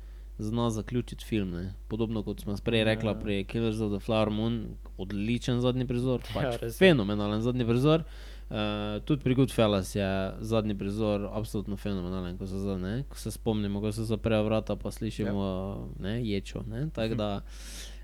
[0.41, 1.51] zna zaključiti film.
[1.51, 1.73] Ne?
[1.87, 3.15] Podobno kot smo prej rekli Ja.
[3.15, 8.03] pri Killers of the Flower Moon, odličen zadnji prizor, pač Ja, res fenomenalen zadnji prizor.
[8.51, 13.31] Uh, tudi pri Goodfellas je zadnji prizor absolutno fenomenalen, ko se, za, ne, ko se
[13.31, 16.03] spomnimo, ko se zaprejo vrata, pa slišimo ja.
[16.03, 16.63] ne, ječo.
[16.67, 17.29] Ne, tako da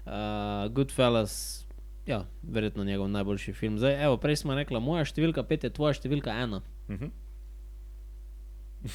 [0.06, 1.66] uh, Goodfellas,
[2.06, 3.78] ja, verjetno njegov najboljši film.
[3.78, 6.62] Zdaj, evo, prej smo rekli, moja številka pet je tvoja številka ena.
[6.90, 7.12] Mhm.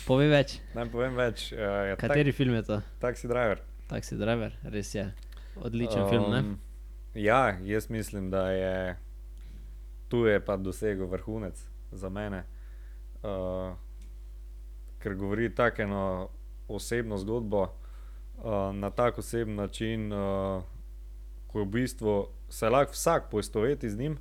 [0.07, 1.53] Povej več, Naj povem več.
[1.53, 2.81] Uh, je kateri tak, film je to?
[3.01, 3.61] taxi driver.
[3.93, 5.05] Taxi Driver, res je.
[5.61, 6.43] Odličen um, film, ne?
[7.21, 8.97] Ja, jaz mislim, da je
[10.13, 11.57] tu je pa dosegel vrhunec
[11.93, 12.45] za mene,
[13.25, 13.73] uh,
[15.01, 16.29] ker govori tako eno
[16.69, 20.63] osebno zgodbo uh, na tak oseben način, uh,
[21.47, 22.17] ko v bistvu
[22.49, 24.19] se lahko vsak poistoveti z njim,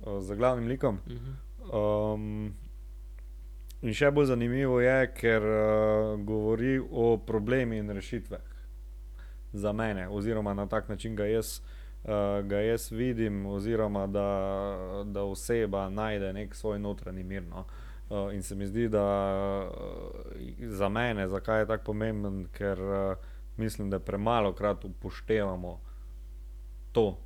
[0.00, 1.00] uh, z glavnim likom.
[1.06, 2.14] Uh -huh.
[2.14, 2.54] Um,
[3.86, 8.54] in še bolj zanimivo je, ker uh, govori o problemih in rešitvah
[9.56, 11.60] za mene, oziroma na tak način ga jaz,
[12.04, 14.28] uh, ga jaz vidim, oziroma da,
[15.04, 17.46] da oseba najde nek svoj notranji mir.
[17.46, 17.66] No.
[18.10, 19.06] Uh, in se mi zdi, da
[19.66, 25.78] uh, za mene, zakaj je tako pomemben, ker uh, mislim, da premalo krat upoštevamo
[26.92, 27.18] to,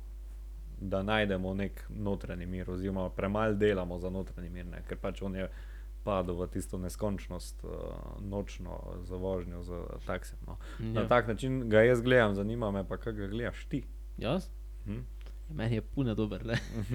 [0.81, 4.81] da najdemo nek notranji mir, oziroma premalo delamo za notranji mir, ne?
[4.87, 5.49] ker pač on je
[6.03, 7.71] padel v tisto neskončnost, uh,
[8.21, 9.71] nočno za vožnjo z
[10.05, 10.39] taksijem.
[10.47, 10.57] No.
[10.79, 11.07] Na Ja.
[11.07, 13.83] tak način ga jaz gledam, zanima me pa, kako ga gledaš ti.
[14.17, 14.49] Jaz?
[14.85, 14.99] Hm?
[15.49, 16.41] Meni je puno dober.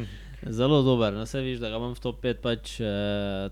[0.48, 1.12] Zelo dober.
[1.12, 2.40] No, vse viš, da ga imam v top 5.
[2.40, 2.86] Pač, eh,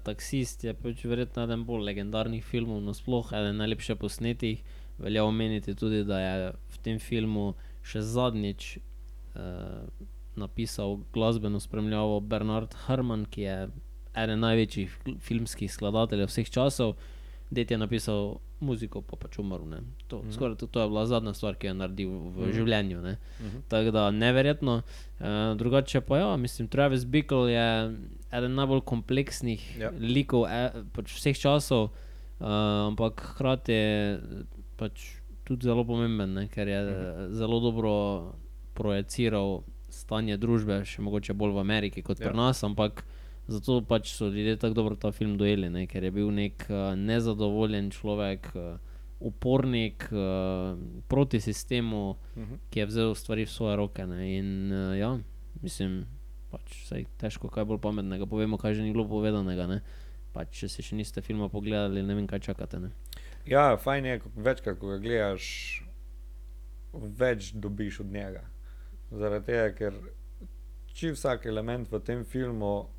[0.03, 4.63] taksist je pač verjetno eden bolj legendarnih filmov, nasploh eden najlepše posnetih.
[4.99, 6.35] Velja omeniti tudi, da je
[6.69, 9.85] v tem filmu še zadnjič eh,
[10.37, 13.59] napisal glasbeno spremljavo Bernard Herrmann, ki je
[14.17, 16.97] eden največjih fil- filmskih skladateljev vseh časov.
[17.51, 19.67] Ded je napisal muziko, pa pač umrl.
[19.69, 19.83] ne.
[20.09, 20.33] To, mm.
[20.33, 22.53] skoraj, to, to je bila zadnja stvar, ki jo je naredil v mm.
[22.57, 23.03] življenju.
[23.03, 23.17] Ne.
[23.41, 23.59] Mhm.
[23.69, 24.81] Tako da neverjetno.
[25.21, 25.27] Uh,
[25.61, 27.69] drugače pa ja, mislim, Travis Bickle je
[28.33, 29.91] eden najbolj kompleksnih Ja.
[29.99, 31.91] likov e, pač vseh časov,
[32.41, 32.47] uh,
[32.89, 33.93] ampak hkrati je
[34.77, 37.35] pač tudi zelo pomemben, ne, ker je mhm.
[37.37, 37.93] zelo dobro
[38.75, 42.27] projiciral stanje družbe, še mogoče bolj v Ameriki kot Ja.
[42.29, 43.05] pri nas, ampak
[43.47, 46.95] zato pač so ljudje tako dobro ta film dojeli, ne, ker je bil nek uh,
[46.95, 48.51] nezadovoljen človek.
[48.55, 48.79] Uh,
[49.21, 50.77] Upornik uh,
[51.09, 52.55] proti sistemu, Mhm.
[52.71, 54.05] ki je vzel stvari v svoje roke.
[54.05, 54.37] Ne?
[54.37, 55.17] In uh, ja,
[55.63, 56.05] mislim,
[56.51, 59.65] pač sej, težko kaj bolj pametnega povemo, kaj že ni bilo povedanega.
[59.67, 59.79] Ne?
[60.33, 62.81] Pač, če si še niste filma pogledali, ne vem, kaj čakate.
[62.81, 62.91] Ne?
[63.47, 65.47] Ja, fajn je, večkrat, ko ga gledaš,
[66.93, 68.45] več dobiš od njega.
[69.11, 69.95] Zaradi tega, ker
[70.93, 72.91] či vsak element v tem filmu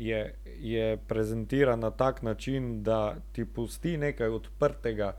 [0.00, 5.12] je, je prezentiran na tak način, da ti pusti nekaj odprtega,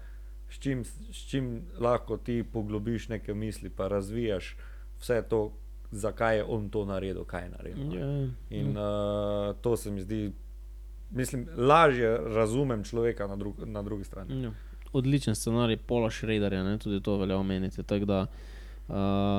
[0.49, 4.55] s čim, s čim lahko ti poglobiš neke misli, pa razvijaš
[4.99, 5.51] vse to,
[5.91, 7.85] zakaj je on to naredil, kaj je naredil.
[7.85, 7.95] no.
[7.95, 10.31] Ja, In uh, to se mi zdi,
[11.11, 14.43] mislim, lažje razumem človeka na, drug, na drugi strani.
[14.43, 14.51] ja.
[14.93, 17.81] odličen scenarij Paula Schraderja, ne, tudi to velja omeniti.
[18.05, 18.25] Da,
[18.87, 18.95] uh,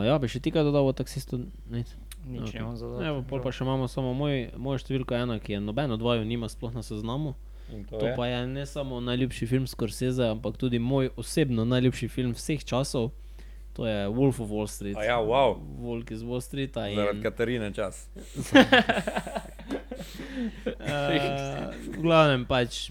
[0.06, 1.42] ja, bi še ti kaj dodal o taksistu?
[1.70, 1.84] Ne.
[2.26, 2.60] Nič Okej.
[2.60, 3.04] nimam za to.
[3.04, 6.24] Evo, pol pa še imamo samo moj, moja številka ena, ki je noben od vaju
[6.24, 7.34] nima sploh na seznamu.
[7.72, 12.32] In To pa je ne samo najljubši film Scorsese, ampak tudi moj osebno najljubši film
[12.36, 13.10] vseh časov.
[13.72, 14.96] To je Wolf of Wall Street.
[14.96, 15.56] A ja, wow.
[15.80, 16.88] Volk iz Wall Streeta.
[16.88, 18.08] in- Zaradi Katarine čas.
[18.52, 18.52] Uh,
[21.88, 22.90] v glavnem pač,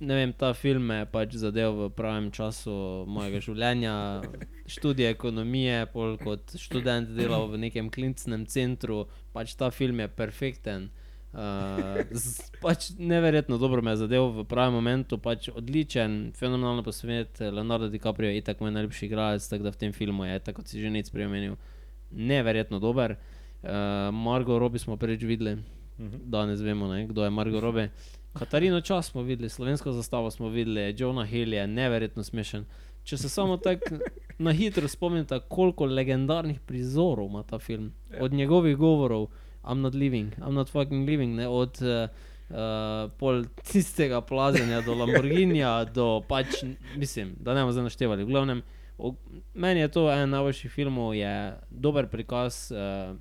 [0.00, 3.94] ne vem, ta film me je pač zadev v pravem času mojega življenja.
[4.74, 9.06] Študij ekonomije, pol kot študent delal v nekem klinicnem centru,
[9.36, 10.88] pač ta film je perfekten.
[11.28, 17.36] Uh, z, pač neverjetno dobro me je zadev v pravem momentu, pač odličen, fenomenalno posvet.
[17.44, 20.72] Leonardo DiCaprio je itak moj najljubši igralec, tako da v tem filmu je, tako kot
[20.72, 21.60] si že nec preomenil,
[22.08, 23.18] neverjetno dober.
[23.60, 25.58] Uh, Margo Robi smo prvič videli,
[25.98, 27.90] danes vemo, ne, kdo je Margo Robe.
[28.32, 32.64] Katarino čas smo videli, slovensko zastavo smo videli, Johna Hill je neverjetno smešen.
[33.04, 33.98] Če se samo tako
[34.38, 39.26] na hitro spomnite, koliko legendarnih prizorov ima ta film, od njegovih govorov,
[39.64, 42.08] I'm not living, I'm not fucking living, ne, od uh,
[42.50, 46.62] uh, pol tistega plazenja do Lamborghinija, do pač,
[46.96, 48.24] mislim, da ne bomo zdaj naštevali.
[48.24, 48.62] V glavnem,
[48.98, 49.14] o,
[49.54, 51.32] meni je to en najboljših filmov, je
[51.70, 53.16] dober prikaz uh,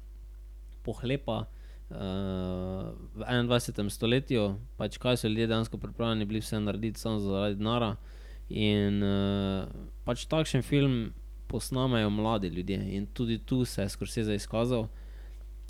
[0.84, 1.46] pohlepa
[1.90, 1.98] uh,
[3.16, 3.90] v 21.
[3.90, 7.96] stoletju, pač kaj so ljudje dejansko pripravljeni bili vse narediti samo zaradi denara.
[8.50, 9.68] In uh,
[10.08, 11.14] pač takšen film
[11.48, 14.88] posnamejo mladi ljudje in tudi tu se je Scorsese izkazal.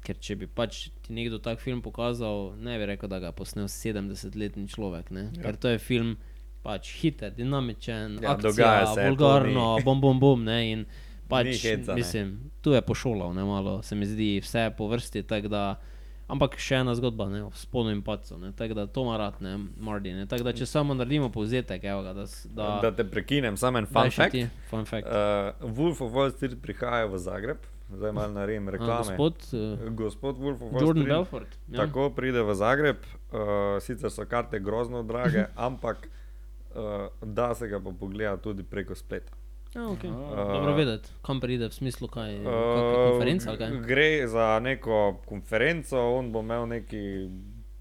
[0.05, 3.37] Ker če bi pač ti nekdo tak film pokazal, ne bi rekel, da ga je
[3.37, 5.09] posnel 70-letni človek.
[5.11, 5.29] Ja.
[5.41, 6.15] Ker to je film
[6.63, 10.43] pač hiter, dinamičen, Ja, ja, akcija, se, vulgarno, bom bom bom.
[10.43, 10.85] Ne, in
[11.31, 12.01] pač, heca, ne.
[12.01, 15.23] mislim, tu je pošolal, ne malo, se mi zdi, vse po vrsti.
[15.27, 15.63] tako Da,
[16.27, 18.37] ampak še ena zgodba, ne, o sponu in pacu.
[18.37, 20.13] ne, Tako da to ima rad, ne, Mardi.
[20.13, 23.77] Ne, tako da če samo naredimo povzetek, evo ga, da, da, Da te prekinem, samo
[23.77, 24.31] en fun fact.
[24.31, 25.07] ti, Fun fact.
[25.07, 25.15] Uh,
[25.71, 27.57] Wolf of Wall Street prihaja v Zagreb,
[27.89, 29.15] zdaj malo naredim A, reklame.
[29.15, 31.15] gospod uh, Gospod Wolf of Wall Jordan Street.
[31.15, 31.57] Belfort.
[31.67, 31.77] Ja.
[31.77, 32.99] Tako pride v Zagreb,
[33.31, 33.39] uh,
[33.79, 36.09] sicer so karte grozno drage, ampak
[36.71, 39.31] uh, da se ga pa pogleda tudi preko spleta.
[39.77, 40.09] Ja, okay.
[40.09, 40.53] A.
[40.53, 43.75] Dobro vedeti, kam pride, v smislu kaj, uh, Uh, konferenca ali kaj.
[43.85, 47.29] Gre za neko konferenco, on bo imel neki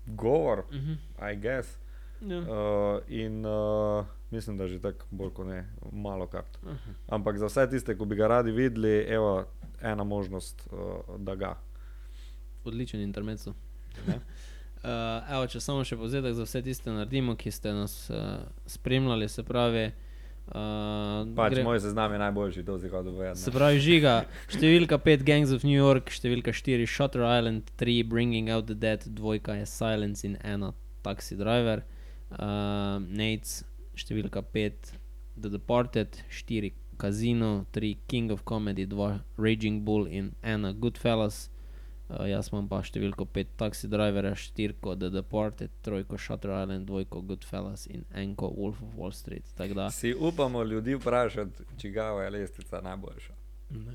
[0.07, 1.33] govor, Uh -huh.
[1.33, 1.79] I guess.
[2.21, 2.39] ja.
[2.39, 6.59] Uh, in uh, mislim, da že tako bolj kot ne, malo kart.
[6.67, 6.93] Aha.
[7.09, 9.45] Ampak za vse tiste, ki bi ga radi videli, evo,
[9.83, 11.57] ena možnost, uh, da ga.
[12.65, 13.53] Odličen intermezzo.
[14.77, 18.17] Uh, evo, če samo še povzetek za vse tiste naredimo, ki ste nas uh,
[18.67, 19.91] spremljali, se pravi.
[20.47, 21.63] Uh, Pač gre...
[21.67, 23.41] moj seznam je najboljši, to si hodil povedati.
[23.41, 24.13] Se pravi, žiga,
[24.47, 29.03] številka 5 Gangs of New York, številka 4 Shutter Island, 3 Bringing Out the Dead,
[29.11, 30.71] dvojka je Silence in ena
[31.03, 31.83] Taxi Driver,
[32.39, 33.65] uh, Nates,
[33.99, 34.95] številka 5
[35.35, 41.51] The Departed, 4 Casino, 3 King of Comedy, 2 Raging Bull in ena Goodfellas.
[42.09, 47.05] Uh, jaz imam pa številko 5 Taxi Drivera, 4 The Departed, 3 Shutter Island, 2
[47.23, 49.43] Goodfellas in enko Wolf of Wall Street.
[49.57, 53.35] Da, Si upamo ljudi vprašati, čigava je lestvica najboljša.
[53.71, 53.93] ne,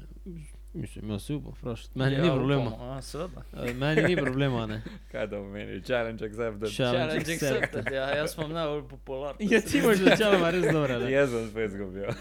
[0.73, 1.99] mislim, jaz si upam vprašati.
[1.99, 2.67] Meni Ja, ni problema.
[2.67, 2.99] upamo, a.
[3.67, 4.81] Eh, Meni ni problema, ne.
[5.11, 5.81] Kaj to pomeni?
[5.81, 6.69] Challenge accepted.
[6.69, 7.93] Challenge Challenge accepted.
[7.93, 9.37] ja, jaz sem najbolj popularen.
[9.51, 10.99] Ja, ti imaš načeloma res dobro.
[11.09, 12.11] Jaz sem spet zgubil.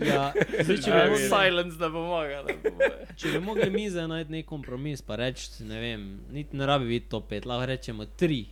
[0.00, 1.28] Ja, zdaj, če, Ja, bi, vidim.
[1.28, 2.42] silence pomaga.
[2.42, 3.06] Ne pomaga.
[3.16, 6.00] če bi mogli mi zdaj najti nek kompromis, pa reči, ne vem,
[6.30, 8.44] niti ne rabi biti top 5, lahko rečemo 3.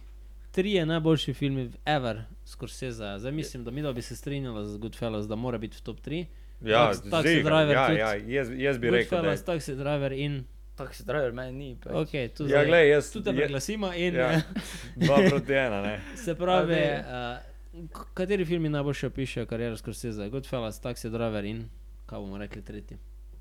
[0.52, 1.56] Tri je najboljši film
[1.86, 3.14] ever, Scorsese.
[3.18, 6.00] Zdaj mislim, da mi da bi se strinjala z Goodfellas, da mora biti v top
[6.00, 6.24] 3.
[6.62, 9.46] Ja, Taxi- Taxi ziher, Driver ja, ja, jaz, jaz bi rekel, da Goodfellas, je.
[9.46, 10.44] Taxi Driver in.
[10.74, 11.76] Taxi driver meni ni.
[11.76, 11.92] pač.
[11.94, 14.14] Okay, tu Ja, zdaj- glej, jaz- Tu te je- preglasimo in.
[14.14, 14.40] Ja, Ja.
[14.96, 16.00] dva proti ena, ne.
[16.16, 17.51] Se pravi, A uh,
[18.14, 20.28] kateri filmi najboljše opišajo kariero Scorsese?
[20.28, 21.68] Goodfellas, Taxi Driver in
[22.06, 22.96] kaj bomo rekli tretji?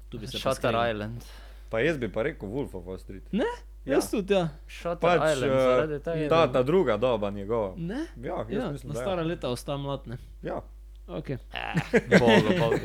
[0.09, 0.91] Tu bi se pa Shutter skregali.
[0.91, 1.23] Island.
[1.69, 3.23] Pa jaz bi pa rekel Wolf of Wall Street.
[3.31, 3.43] Ne?
[3.85, 3.93] Ja.
[3.95, 4.49] Jaz tudi, ja.
[4.67, 6.29] Shutter Pač, Island, eh, zaradi tega.
[6.29, 7.73] ta, ta druga doba njegova.
[7.77, 8.05] Ne?
[8.23, 9.27] Ja, jaz Ja, mislim, na da stara ja.
[9.27, 10.17] leta ostaja mladne.
[10.43, 10.61] ja.
[11.07, 11.37] Okay.
[11.53, 12.77] Eh, Bogu, bogu.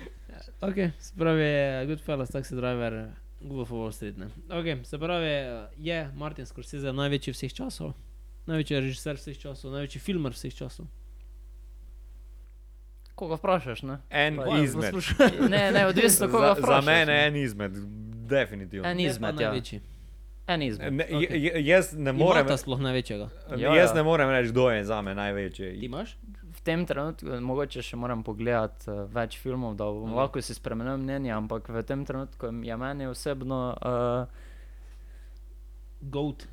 [0.68, 1.44] ok, se pravi,
[1.86, 3.10] Goodfellas, Taxi Driver,
[3.40, 4.16] Google for Wall Street.
[4.16, 4.26] Ne?
[4.50, 7.92] Ok, se pravi, eh, je Martin Scorsese največji vseh časov,
[8.46, 10.86] največji režiser vseh časov, največji filmer vseh časov.
[13.14, 13.98] Koga vprašaš, ne?
[14.10, 14.94] En Pa, izmed.
[15.48, 16.74] Ne, ne, odvisno koga Za, vprašaš.
[16.76, 17.26] za mene ne.
[17.26, 17.72] en izmed,
[18.26, 18.88] definitivno.
[18.88, 19.48] En izmed, ja.
[19.48, 19.80] največji.
[20.46, 20.92] En izmed.
[20.92, 21.20] Ne, Ok.
[21.22, 21.62] okay.
[21.62, 23.28] Jaz ne morem, Imata sploh največjega.
[23.52, 23.94] Ja, jaz ja.
[23.94, 25.70] ne morem reči, kdo je za me največji.
[25.72, 26.16] Ti imaš?
[26.50, 30.14] V tem trenutku, mogoče še moram pogledati uh, več filmov, da bom Mhm.
[30.14, 34.26] lahko si spremenil mnenje, ampak v tem trenutku je meni osebno uh,
[36.02, 36.44] Goat.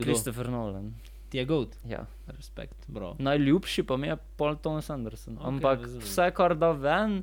[0.00, 0.94] Christopher Nolan.
[1.28, 1.76] Ti je goat.
[1.84, 2.06] Ja.
[2.26, 3.16] Respekt, bro.
[3.18, 5.36] Najljubši pa mi je Paul Thomas Anderson.
[5.36, 6.02] Ok, Ampak razumem.
[6.02, 7.22] vse, kar da ven,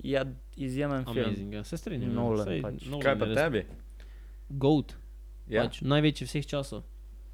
[0.00, 0.24] je
[0.56, 1.24] izjemen film.
[1.24, 1.64] Amazing, ja.
[1.64, 2.10] se strinjam.
[2.10, 2.16] ja.
[2.16, 2.84] Nolan Saj pač.
[2.84, 3.66] Nolan Kaj pa tebi?
[4.50, 4.96] Goat,
[5.46, 6.82] Ja, pač največji vseh časov.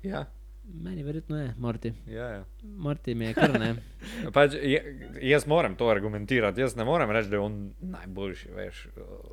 [0.02, 0.26] ja,
[0.74, 1.92] Meni verjetno je, Marti.
[2.06, 2.24] ja.
[2.26, 2.44] ja.
[2.62, 3.74] Marti mi je kar ne.
[4.32, 4.52] Pač,
[5.22, 8.48] jaz moram to argumentirati, jaz ne morem reči, da je on najboljši.
[8.50, 8.86] Veš,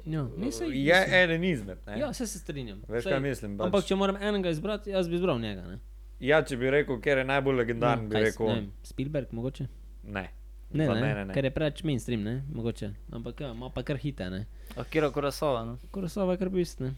[0.05, 1.77] Ja, ne, saj- je eden izmed.
[1.87, 1.99] Ne?
[1.99, 2.81] Ja, vse se strinjam.
[2.87, 3.57] Veš, Saj- kaj mislim?
[3.57, 5.67] Pač, Ampak če moram enega izbrati, jaz bi izbral njega.
[5.67, 5.79] Ne?
[6.19, 9.67] ja, če bi rekel, ker je najbolj legendaren, No, bi kaj rekel ne Spielberg, mogoče.
[10.03, 10.29] Ne.
[10.69, 11.33] Ne, Za ne, mene ne.
[11.33, 12.89] ker je preveč mainstream, ne, mogoče.
[13.11, 14.45] Ampak ja, ima pa kar hite, ne.
[14.75, 15.61] Akira Kurosawa.
[15.65, 15.77] No?
[15.91, 16.91] Korosava je kar bist, ne.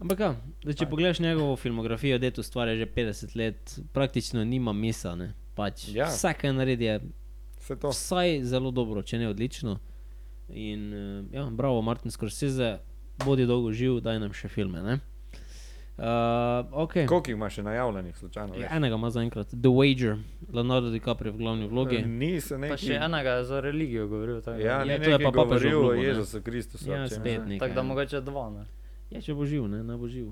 [0.00, 0.30] Ampak ja,
[0.64, 5.14] da če pogledaš njegovo filmografijo, da tu stvar je že 50 let, praktično nima misa,
[5.14, 5.34] ne.
[5.54, 6.06] Pač Ja.
[6.06, 7.00] vse, kar naredi, je
[7.76, 7.90] to.
[7.90, 9.78] vsaj zelo dobro, če ne odlično.
[10.48, 12.78] In uh, ja, bravo, Martin Scorsese,
[13.18, 14.98] bodi dolgo živ, daj nam še filme, ne.
[15.98, 16.06] Uh,
[16.78, 17.04] okay.
[17.04, 18.56] Koliko jih ima še najavljenih, slučajno?
[18.56, 20.16] Ja, enega ima zaenkrat, The Wager,
[20.48, 22.00] Leonardo DiCaprio v glavni vlogi.
[22.00, 22.78] Ni se Pa nekaj.
[22.78, 24.40] še enega je za religijo govoril.
[24.40, 26.06] Tako, Ja, Ja, to je pa papežev govoril o ne.
[26.06, 26.88] Jezusu Kristusu.
[26.88, 27.08] Ja, ne.
[27.10, 27.58] spet nekaj.
[27.58, 27.84] tako da ja.
[27.84, 28.46] mogoče dva.
[28.50, 28.64] Ne?
[29.10, 30.28] Ja, če bo živ, ne, naj bo živ.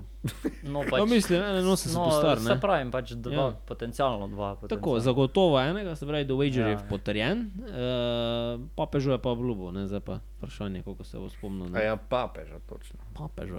[0.63, 2.59] No, Pa mislim, ene nosi se no, postar, se ne.
[2.59, 3.41] pravim, pač dva, Ja.
[3.41, 3.55] ja.
[3.65, 4.53] potencialno dva.
[4.53, 4.99] Tako, potencialno.
[5.01, 6.85] zagotovo enega, se pravi, The Wager je Ja.
[6.85, 11.67] potrjen, uh, papežu je pa obljubo, ne, zdaj pa vprašanje, koliko se bo spomnil.
[11.67, 11.83] A Ne.
[11.85, 12.99] ja, papeža, točno.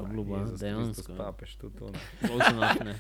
[0.00, 1.12] Obljubo, ja, Kristus, dejansko.
[1.20, 1.92] papež, tudi to.
[1.92, 2.00] ne.
[2.24, 2.94] Close enough, ne.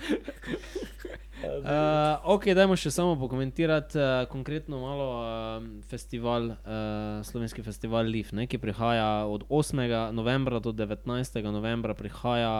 [1.40, 8.34] Uh, ok, dajmo še samo pokomentirati uh, konkretno malo uh, festival, uh, slovenski festival Leaf,
[8.36, 9.80] ne, ki prihaja od 8.
[10.12, 11.08] novembra do 19.
[11.48, 12.52] novembra, prihaja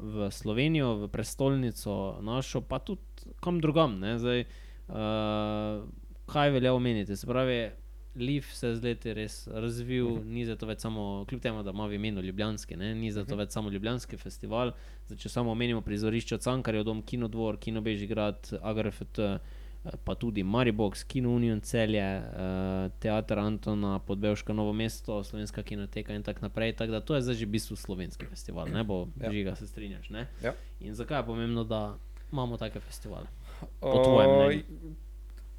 [0.00, 3.04] v Slovenijo, v prestolnico našo, pa tudi
[3.44, 4.00] kam drugam.
[4.00, 4.46] Ne, zdaj,
[4.88, 5.84] uh,
[6.32, 7.12] kaj velja omeniti?
[7.16, 7.68] Se pravi,
[8.14, 11.86] Leaf se je z leti res razvil, ni zato več samo, kljub temu, da ima
[11.86, 14.74] v imenu Ljubljanski, ne, ni zato več samo Ljubljanski festival.
[15.06, 19.38] Zdaj, če samo omenimo prizorišča Cankarjev dom, Kinodvor, Kino Bežigrad, AGRFT, eh,
[20.04, 26.22] pa tudi Maribox, Kino Union celje, uh, Teater Antona, Podbevška Novo mesto, Slovenska kinoteka in
[26.22, 26.76] tako naprej.
[26.76, 29.32] Tako da to je zdaj že v bistvu slovenski festival, ne bo Ja.
[29.32, 30.10] žiga, se strinjaš.
[30.10, 30.28] Ne?
[30.42, 30.52] Ja.
[30.80, 31.96] In zakaj je pomembno, da
[32.32, 33.26] imamo take festivale?
[33.80, 34.94] Po tvojem mnenju?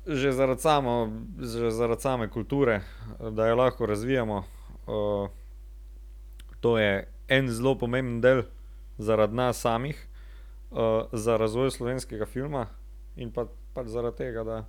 [0.08, 1.08] Že zaradi, samo,
[1.40, 2.82] že zaradi same kulture,
[3.32, 4.44] da jo lahko razvijamo.
[4.88, 5.30] O,
[6.60, 8.44] to je en zelo pomemben del
[8.98, 10.08] zaradi nas samih,
[10.72, 12.68] o, za razvoj slovenskega filma
[13.16, 14.66] in pa, pač zaradi tega, da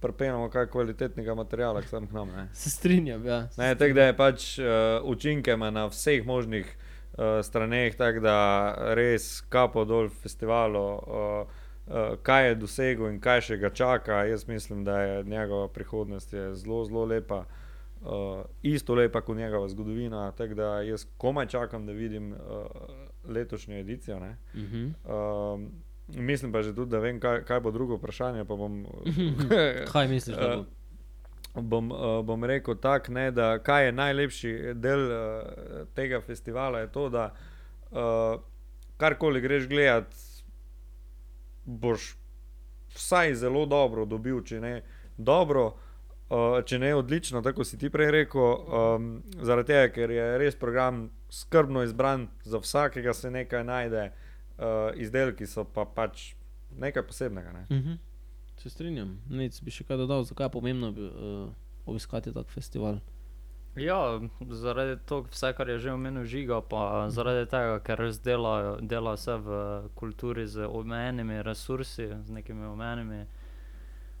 [0.00, 2.30] prpenemo kaj kvalitetnega materiala k sam k nam.
[2.36, 2.48] Ne.
[2.52, 3.48] Se strinjam, ja.
[3.50, 4.66] se Ne, tako da je pač uh,
[5.02, 8.36] učinke ima na vseh možnih uh, straneh, tako da
[8.94, 11.63] res kapo dol festivalu, uh, uh,
[12.22, 14.24] kaj je dosegel in kaj še ga čaka.
[14.24, 17.44] Jaz mislim, da je njegova prihodnost je zelo, zelo lepa.
[18.04, 22.38] Uh, isto lepa kot njegova zgodovina, tako da jaz komaj čakam, da vidim uh,
[23.24, 24.18] letošnjo edicijo.
[24.20, 24.36] ne.
[24.54, 24.88] Mhm.
[25.14, 25.70] Um,
[26.08, 28.44] mislim pa že tudi, da vem, kaj, kaj bo drugo vprašanje.
[28.44, 28.86] Bom,
[29.92, 30.42] Kaj misliš, bo?
[30.42, 30.64] Eh,
[31.54, 37.08] bom, uh, bom rekel tako, da kaj je najlepši del uh, tega festivala, je to,
[37.08, 37.30] da
[37.90, 38.40] uh,
[38.96, 40.14] karkoli greš gledat,
[41.64, 42.14] boš
[42.94, 44.74] vsaj zelo dobro dobil, če ne
[45.16, 45.66] dobro,
[46.28, 48.42] uh, če ne odlično, tako si ti prej rekel.
[48.42, 49.10] Um,
[49.42, 54.08] zaradi tega, ker je res program skrbno izbran, za vsakega se nekaj najde,
[54.58, 56.32] uh, izdelki so pa pač
[56.78, 57.52] nekaj posebnega.
[57.52, 57.66] Ne.
[57.70, 58.00] Mhm.
[58.62, 59.18] Se strinjam.
[59.30, 61.48] Nec bi še kaj dodal, zakaj je pomembno uh,
[61.90, 63.00] obiskati tak festival.
[63.76, 64.20] Ja,
[64.50, 69.16] zaradi tega, vse, kar je že omenil žiga, pa zaradi tega, ker res dela, dela
[69.16, 69.56] vse v
[69.98, 73.24] kulturi z omejenimi resursi, z nekimi omejenimi.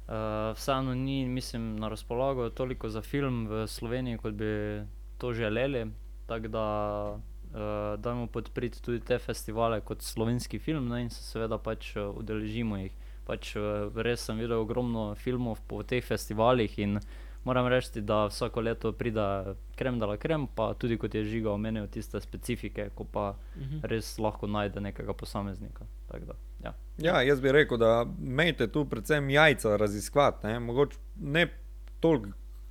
[0.04, 4.82] Uh, vseeno ni, mislim, na razpolago toliko za film v Sloveniji, kot bi
[5.18, 5.86] to želeli.
[6.26, 6.66] Tako da
[7.14, 12.10] uh, dajmo podpreti tudi te festivale kot slovenski film ne, in se seveda pač uh,
[12.10, 12.92] udeležimo jih.
[13.24, 16.98] Pač, uh, res sem videl ogromno filmov po teh festivalih in
[17.44, 21.50] moram reči, da vsako leto pride krem da la krem, pa tudi kot je žiga
[21.50, 23.78] omenil tiste specifike, ko pa Mhm.
[23.82, 25.84] res lahko najde nekega posameznika.
[26.08, 26.34] Tako Da,
[26.64, 26.74] ja.
[26.98, 31.46] Ja, jaz bi rekel, da mejte tu predvsem jajca raziskovati, ne, mogoče ne
[32.00, 32.28] toliko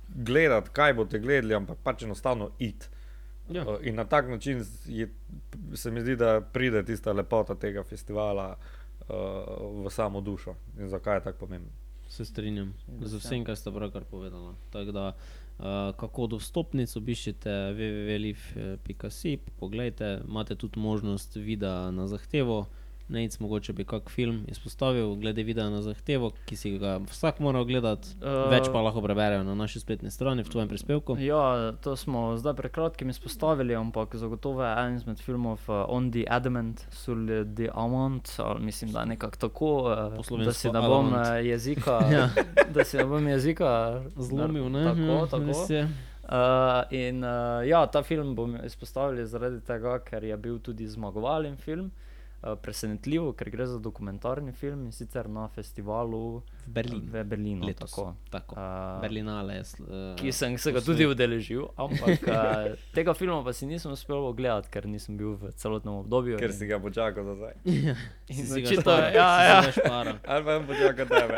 [0.08, 2.84] gledati, kaj boste gledali, ampak pač enostavno id.
[3.48, 3.62] Ja.
[3.62, 5.08] Uh, In na tak način je,
[5.74, 8.56] se mi zdi, da pride tista lepota tega festivala
[9.00, 9.14] uh,
[9.84, 10.54] v samo dušo.
[10.78, 11.70] In zakaj je tako pomembno?
[12.08, 12.74] Se strinjam.
[13.00, 14.54] Z se- vsem, kar ste pravkar povedali.
[14.70, 15.16] Tako da,
[15.58, 15.64] uh,
[15.96, 22.66] kako do vstopnic obiščite www.liv.si, poglejte, imate tudi možnost videa na zahtevo,
[23.08, 27.60] Nec, mogoče bi kak film izpostavil, glede videa na zahtevo, ki si ga vsak mora
[27.60, 28.08] ogledati.
[28.22, 31.16] Eh, Več pa lahko preberejo na naši spletni strani v tvojem prispevku.
[31.20, 36.08] Ja, to smo zdaj pred kratkim izpostavili, ampak zagotovo je en izmed filmov uh, On
[36.10, 37.20] the Adamant, Sur
[37.56, 39.74] the Amant, ali mislim, da je nekako tako,
[40.22, 42.30] uh, da si ne bom uh, jezika, Ja.
[42.74, 44.84] da si ne bom jezika Zlomil, ne?
[44.84, 45.50] Tako, Ja, tako.
[46.24, 51.56] Uh, in uh, ja, ta film bom izpostavil zaradi tega, ker je bil tudi zmagovalen
[51.56, 51.84] film.
[51.84, 52.13] Uh,
[52.62, 57.08] presenetljivo, ker gre za dokumentarni film in sicer na festivalu V Berlinu.
[57.12, 57.64] v Berlinu.
[57.66, 57.90] Letos.
[57.90, 58.14] Tako.
[58.30, 58.54] Tako.
[58.56, 63.66] Uh, Berlinale eh, ki sem se ga tudi udeležil, ampak uh, tega filma pa si
[63.66, 66.36] nisem uspel ogledati, ker nisem bil v celotnem obdobju.
[66.36, 67.54] Ker in- si ga počakal za zdaj.
[68.32, 69.60] in Si ga šparal, ja, ja.
[70.28, 71.36] Ali pa jim počakal tebe.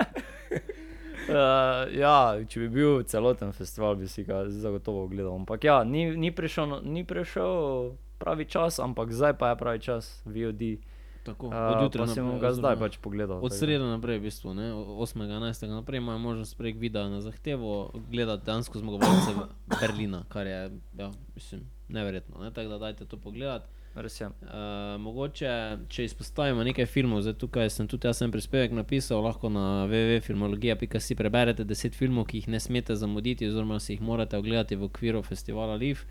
[1.27, 5.35] Uh, ja, če bi bil celoten festival, bi si ga zagotovo ogledal.
[5.39, 9.81] Ampak ja, ni, ni, prišel, no- ni prišel pravi čas, ampak zdaj pa je pravi
[9.81, 10.81] čas, VOD.
[11.27, 13.41] Tako, Uh, od jutra bom naprej, ga zdaj pač pogledal.
[13.43, 15.27] Od sreda naprej, v bistvu, ne, 8.
[15.27, 15.66] 11.
[15.74, 19.35] naprej imajo možnost prek videa na zahtevo gledati dansko zmagovalce
[19.81, 20.61] Berlina, kar je,
[20.99, 22.39] ja, mislim, neverjetno.
[22.45, 22.53] Ne?
[22.55, 23.66] Tako da dajte to pogledati.
[23.97, 24.27] Res je.
[24.29, 25.51] Uh, mogoče,
[25.89, 31.16] če izpostavimo nekaj filmov, zdaj tukaj sem tudi jaz en prispevek napisal, lahko na www.filmologija.si
[31.16, 35.24] preberete 10 filmov, ki jih ne smete zamuditi, oziroma si jih morate ogledati v okviru
[35.24, 36.05] festivala Live.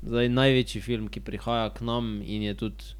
[0.00, 2.96] Zdaj največji film, ki prihaja k nam in je tudi,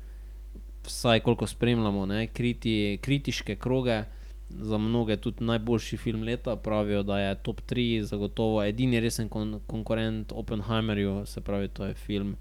[0.84, 4.02] vsaj koliko spremljamo, ne, kriti, kritiške kroge.
[4.48, 9.60] Za mnoge tudi najboljši film leta pravijo, da je top 3, zagotovo edini resen kon
[9.66, 12.36] konkurent Oppenheimerju, se pravi, to je film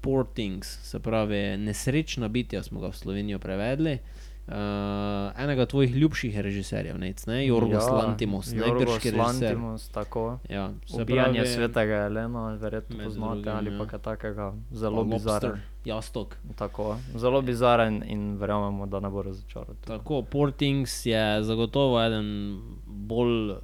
[0.00, 3.92] Poor Things, se pravi, nesrečna bitja smo ga v Slovenijo prevedli.
[3.92, 9.56] Uh, enega tvojih ljubših režiserjev, nec, ne, Jorgos ja, Lantimos, ne, grški režiser.
[9.92, 10.38] Tako.
[10.48, 13.78] Ja, Ubijanje pravi, svetega Elena, verjetno poznate drugim, ali ja.
[13.78, 14.52] pa kaj takega.
[14.70, 15.60] Zelo bizaren.
[15.84, 16.36] Jastok.
[16.56, 19.76] Tako, zelo bizaren in verjamemo, da ne bo razočaran.
[19.86, 23.54] Tako, Poor Things je zagotovo eden bolj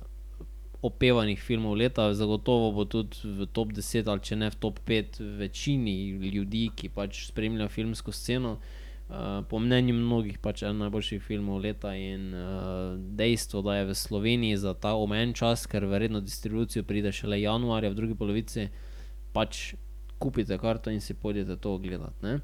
[0.82, 5.20] opevanih filmov leta, zagotovo bo tudi v top 10 ali če ne v top 5
[5.38, 8.52] večini ljudi, ki pač spremljajo filmsko sceno.
[8.52, 8.79] Uh,
[9.48, 14.56] po mnenju mnogih pač eden najboljših filmov leta in uh, dejstvo, da je v Sloveniji
[14.56, 18.68] za ta omejen čas, ker verjetno distribucijo pride šele januarja v drugi polovici,
[19.34, 19.74] pač
[20.18, 22.22] kupite karto in si pojdite to ogledati.
[22.22, 22.38] ne.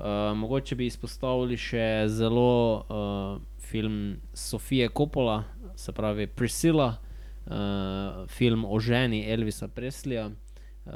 [0.00, 5.44] Uh, mogoče bi izpostavili še zelo uh, film Sofije Coppola,
[5.76, 10.30] se pravi Priscilla, uh, film o ženi Elvisa Preslija.
[10.84, 10.92] Uh,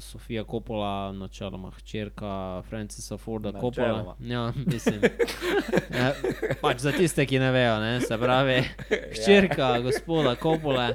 [0.00, 4.16] Sofija Coppola, načeloma hčerka Francisa Forda Coppola.
[4.20, 5.00] Ja, mislim.
[6.00, 6.12] ja,
[6.60, 8.58] pač za tiste, ki ne vejo, ne, se pravi,
[9.14, 10.90] hčerka gospoda Coppola.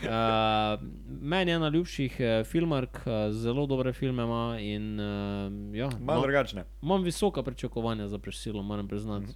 [0.00, 0.80] Uh,
[1.20, 6.22] meni je ena ljubših uh, filmark, uh, zelo dobre filme ima in uh, ja, Malo
[6.22, 6.64] drugačne.
[6.82, 9.24] imam visoka pričakovanja za presilo, moram priznati.
[9.26, 9.32] Mhm.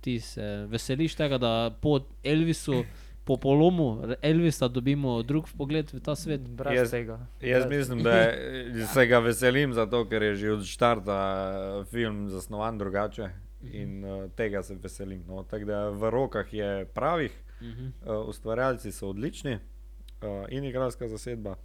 [0.00, 2.84] Ti se veseliš tega, da po Elvisu,
[3.26, 3.86] po polomu
[4.22, 6.40] Elvisa dobimo drug pogled v ta svet.
[6.42, 7.18] Brez Jaz- tega.
[7.40, 8.30] Jaz Brez- mislim, da je,
[8.86, 11.18] se ga veselim, zato ker je že od začetka
[11.84, 13.30] film zasnovan drugače
[13.64, 15.24] in uh, tega se veselim.
[15.26, 15.42] No.
[15.44, 17.86] Tako da v rokah je pravih, Mhm.
[18.02, 19.58] uh, ustvarjalci so odlični uh,
[20.48, 21.56] in igralska zasedba.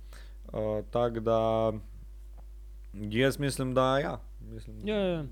[0.47, 1.71] Uh, Tako da
[2.93, 4.19] jaz mislim, da ja.
[4.43, 5.23] Mislim, Ja, ja.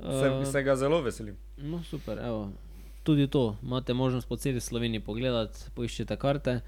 [0.00, 1.36] se, Uh, se ga zelo veselim.
[1.58, 2.52] No, super, evo.
[3.08, 6.58] Tudi to imate možnost po celi Sloveniji pogledati, poiščite karte.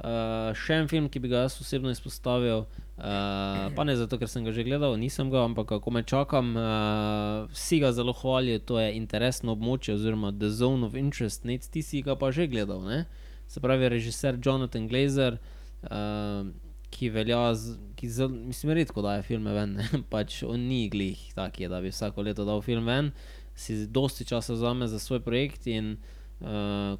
[0.00, 4.30] Uh, še en film, ki bi ga jaz osebno izpostavil, uh, pa ne zato, ker
[4.32, 8.62] sem ga že gledal, nisem ga, ampak kako me čakam, uh, vsi ga zelo hvalijo,
[8.64, 12.48] to je interesno območje oziroma The Zone of Interest, nec ti si ga pa že
[12.48, 13.02] gledal, ne?
[13.44, 15.36] Se pravi, režiser Jonathan Glazer,
[15.84, 16.48] uh,
[16.96, 20.00] ki velja, z, ki zel, mislim, redko daje filme ven, ne?
[20.14, 23.12] pač on ni glih taki, da bi vsako leto dal film ven,
[23.54, 25.96] si dosti časa vzame za svoj projekt in
[26.40, 26.46] uh,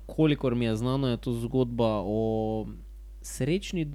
[0.06, 2.66] kolikor mi je znano, je to zgodba o
[3.22, 3.86] srečni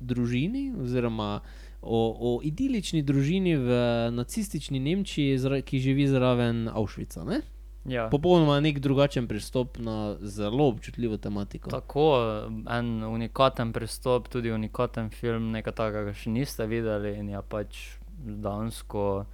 [0.00, 1.40] družini oziroma
[1.82, 3.70] o, o idilični družini v
[4.12, 7.24] nacistični Nemčiji, ki živi zraven Auschwitza.
[7.24, 7.40] Ne?
[7.84, 8.08] Ja.
[8.12, 11.70] Popolnoma nek drugačen pristop na zelo občutljivo tematiko.
[11.70, 12.06] Tako,
[12.70, 17.80] en unikaten pristop, tudi unikaten film, nekaj takega še niste videli in je pač
[18.20, 19.24] dejansko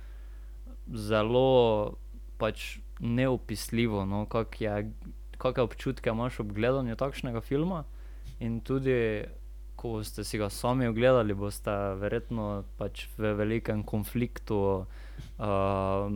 [0.87, 1.97] zelo
[2.39, 4.93] pač neopisljivo, no, kakšne
[5.39, 7.85] kak občutke imaš ob gledanju takšnega filma.
[8.41, 9.25] In tudi,
[9.77, 14.87] ko boste si ga sami ogledali, boste verjetno pač v velikem konfliktu.
[15.37, 16.13] Uh,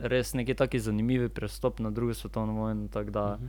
[0.00, 2.88] res neki taki zanimivi pristop na drugo svetovno vojno.
[2.88, 3.48] tako Da, Mhm.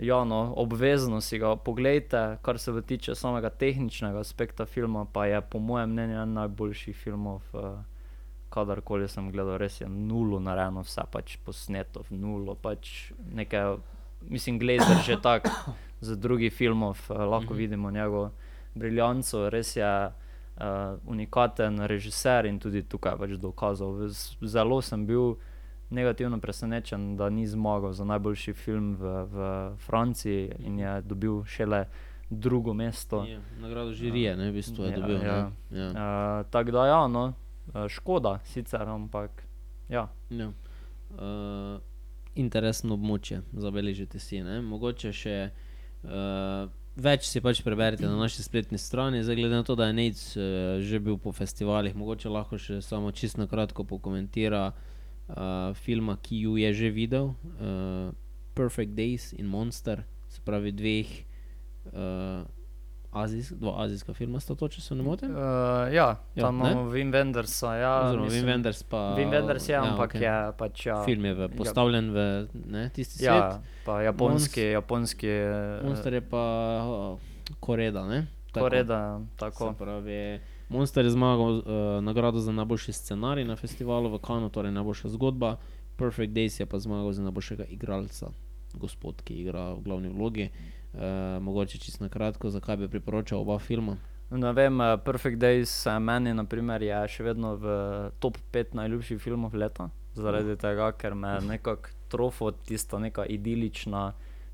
[0.00, 5.40] ja, no, obvezno si ga pogledajte, kar se tiče samega tehničnega aspekta filma, pa je
[5.40, 7.78] po mojem mnenju en najboljših filmov uh,
[8.52, 13.78] kadarkoli sem gledal, res je nulo narejeno, vse pač posneto, nulo, pač nekaj,
[14.24, 15.48] mislim, Glazer že tak,
[16.00, 18.30] z drugih filmov uh, lahko vidimo njegovo
[18.74, 20.12] briljanco, res je uh,
[21.06, 24.08] unikaten režiser in tudi tukaj pač dokazal.
[24.08, 25.36] Z- Zelo sem bil
[25.90, 29.36] negativno presenečen, da ni zmagal za najboljši film v, v
[29.78, 31.84] Franciji in je dobil šele
[32.30, 33.24] drugo mesto.
[33.24, 35.18] Je, nagrado žirije, ne, v bistvu je Ja, dobil.
[35.18, 35.36] ja.
[35.70, 35.88] Ja.
[35.88, 35.96] Uh,
[36.48, 37.32] Tako da, ja, no,
[37.88, 39.44] škoda sicer, ampak
[39.88, 40.08] ja.
[40.30, 40.52] Ja.
[41.12, 41.80] Uh,
[42.34, 44.40] interesno območje, zabeležite si.
[44.44, 44.60] Ne?
[44.64, 49.22] Mogoče še uh, več si pač preberite na naši spletni strani.
[49.24, 52.80] Zdaj, glede na to, da je Nec uh, že bil po festivalih, mogoče lahko še
[52.84, 58.08] samo čisto kratko pokomentira uh, filma, ki ju je že videl, uh,
[58.56, 61.12] Perfect Days in Monster, se pravi dveh.
[61.92, 62.44] Uh,
[63.12, 65.30] Azijsk, dva azijska filma sta to, če se ne motim.
[65.30, 65.36] Uh,
[65.92, 66.70] ja, Ja, tam ne?
[66.72, 67.74] imamo Wim Wendersa.
[67.74, 69.16] Ja, Oziroma, Wim mislim- Wenders pa.
[69.18, 70.22] Wim Wenders je, ampak okej.
[70.22, 71.04] je pač ja.
[71.04, 72.16] Film je v, postavljen v
[72.66, 73.26] ne, tisti svet.
[73.26, 75.28] Ja, pa japonski, japonski.
[75.28, 76.44] eh, Monster je pa
[76.80, 77.18] uh,
[77.60, 78.06] Koreda.
[78.06, 78.26] Ne?
[78.48, 78.64] Tako.
[78.64, 79.72] Koreda, tako.
[79.72, 81.64] pravi, Monster je zmagal uh,
[82.00, 85.56] nagrado za najboljši scenarij na festivalu v Kanu, torej najboljša zgodba.
[85.96, 88.32] Perfect Days je pa zmagal za najboljšega igralca,
[88.72, 90.48] gospod, ki igra v glavni vlogi.
[90.48, 90.81] Uh,
[91.40, 93.96] mogoče čisto na kratko, zakaj bi priporočal oba filma.
[94.32, 97.72] Ne vem, eh, Perfect Days eh, meni naprimer, je še vedno v
[98.16, 99.90] top 5 najljubših filmov leta.
[100.16, 104.12] Zaradi tega, ker me nekako trofo tista neka idilična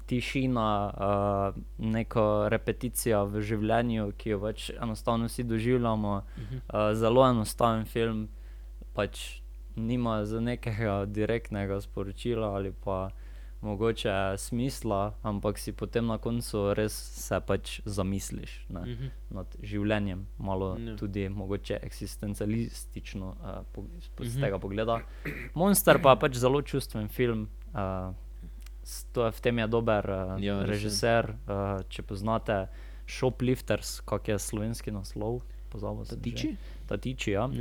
[0.08, 6.12] tišina, uh, neka repeticija v življenju, ki jo pač enostavno vsi doživljamo.
[6.14, 8.22] Uh, zelo enostaven film,
[8.96, 9.42] pač
[9.76, 13.10] nima nekega direktnega sporočila ali pa
[13.60, 19.06] mogoče smisla, ampak si potem na koncu res se pač zamisliš ne, Mhm.
[19.30, 20.96] nad življenjem, malo Ja.
[20.96, 23.36] tudi mogoče eksistencialistično uh,
[23.72, 23.82] po,
[24.14, 24.40] po, z Mhm.
[24.40, 25.00] tega pogleda.
[25.54, 27.48] Monster pa je pač zelo čustven film.
[27.68, 28.14] Uh,
[29.12, 31.34] to je, v tem je dober uh, Ja, režiser.
[31.44, 32.68] Uh, če poznate
[33.06, 36.20] Shoplifters, kak je slovenski naslov, pozabil sem.
[36.22, 36.56] že.
[36.86, 37.30] Tatiči?
[37.30, 37.44] Ja.
[37.44, 37.52] Uh,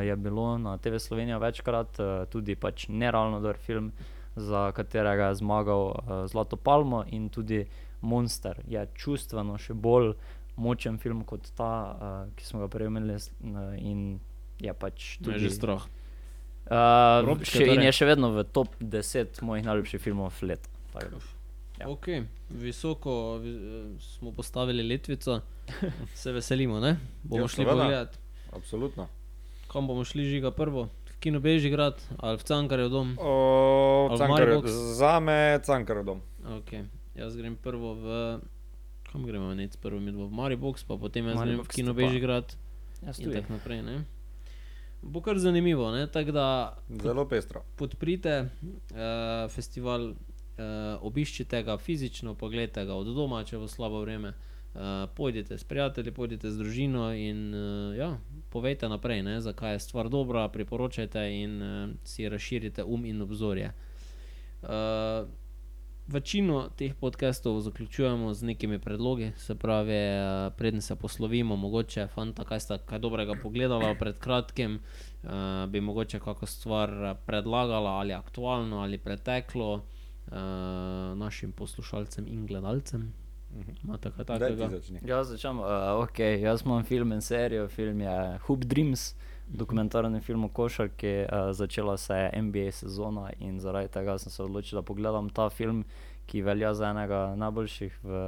[0.00, 3.92] je bilo na TV Slovenija večkrat, uh, tudi pač nerealno dober film,
[4.40, 5.94] za katerega je zmagal uh,
[6.26, 7.66] Zlato Palmo in tudi
[8.00, 8.60] Monster.
[8.66, 10.14] Je čustveno še bolj
[10.56, 11.98] močen film kot ta, uh,
[12.32, 14.20] ki smo ga prej s- uh, in
[14.58, 15.84] je pač Me je tudi že strah.
[16.66, 17.84] Uh, Evropske še, in torej.
[17.84, 20.68] je še vedno v top 10 mojih najljubših filmov leta.
[21.78, 21.88] Ja.
[21.88, 22.26] Okay.
[22.50, 23.56] Visoko vi,
[23.98, 25.40] smo postavili letvico,
[26.14, 26.80] se veselimo.
[26.80, 26.96] Ne?
[27.22, 28.18] Bomo Ja, šli pogledat.
[28.52, 29.08] Absolutno.
[29.66, 30.88] Kam bomo šli žiga prvo?
[31.20, 33.12] V Kino Bežigrad ali v Cankarjev dom?
[33.20, 36.20] O, Ali za me Cankarov dom.
[36.64, 36.88] Okay.
[37.12, 38.04] Jaz grem prvo v.
[39.12, 42.56] Kam gremo, nec prvo mi dva v Maribox, pa potem jaz grem v Kino Bežigrad
[43.04, 43.36] in tudi.
[43.36, 43.84] tako naprej.
[43.84, 44.08] Ne?
[45.04, 46.08] Bo kar zanimivo, ne?
[46.08, 46.46] tako da
[46.88, 47.68] Zelo pestro.
[47.76, 54.32] podprite uh, festival, uh, obiščite ga fizično, pogledajte ga od doma, če bo slabo vreme.
[54.72, 58.16] Uh, pojdite s prijatelji, pojdite z družino in uh, ja,
[58.50, 63.72] povejte naprej, ne, zakaj je stvar dobra, priporočajte in uh, si razširite um in obzorje.
[64.62, 65.28] Uh,
[66.10, 72.44] večino teh podcastov zaključujemo z nekimi predlogi, se pravi, uh, preden se poslovimo, mogoče, fanta,
[72.44, 74.80] kaj sta kaj dobrega pogledala pred kratkim,
[75.22, 75.30] uh,
[75.68, 79.82] bi mogoče kakšno stvar eh, predlagala ali aktualno ali preteklo uh,
[81.14, 83.12] našim poslušalcem in gledalcem.
[85.06, 89.14] Jaz začnem, uh, ok, jaz imam film in serijo, film je Hoop Dreams,
[89.46, 94.42] dokumentarni film o košarki, uh, začela se je NBA sezona in zaradi tega sem se
[94.42, 95.84] odločil, da pogledam ta film,
[96.26, 98.22] ki velja za enega najboljših, v,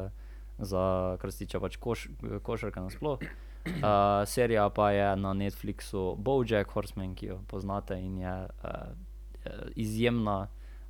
[0.58, 2.08] za, kar se tiče pač koš,
[2.42, 3.22] košarke nasploh.
[3.62, 10.48] Uh, serija pa je na Netflixu Bojack Horseman, ki jo poznate in je uh, izjemna,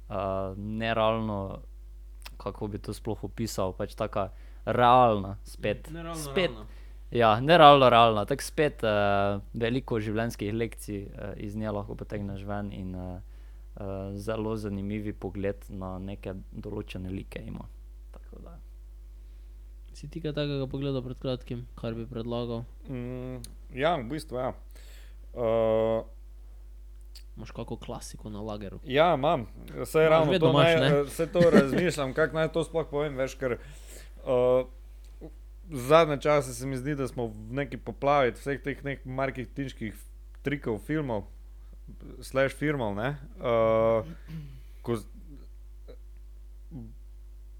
[0.08, 1.60] uh, nerealno,
[2.42, 4.30] kako bi to sploh opisal, pač taka
[4.66, 5.90] realna, spet.
[5.90, 6.66] Nerealno, spet realno.
[7.12, 8.24] Ja, ne realno, realno.
[8.24, 13.18] Tako spet uh, veliko življenjskih lekcij uh, iz nje lahko potegneš ven in uh,
[13.76, 17.68] uh, zelo zanimivi pogled na neke določene like ima.
[18.16, 18.56] Tako da.
[19.92, 22.64] Si ti kaj takega pogledal pred kratkim, kar bi predlagal?
[22.88, 23.44] Mm,
[23.76, 24.54] ja, v bistvu ja.
[25.36, 26.00] Uh,
[27.36, 28.80] Imaš kakšno klasiko na lageru?
[28.84, 29.46] Ja, imam,
[29.82, 30.86] vse ravno to, imaš, naj, ne?
[30.86, 35.30] eh, vse to razmišljam, kako naj to sploh povem, veš, ker uh,
[35.70, 39.96] zadnje čase se mi zdi, da smo v neki poplavi vseh teh nekih marketinških
[40.42, 41.24] trikov, filmov,
[42.20, 44.04] slash filmov, ne, uh,
[44.82, 45.00] ko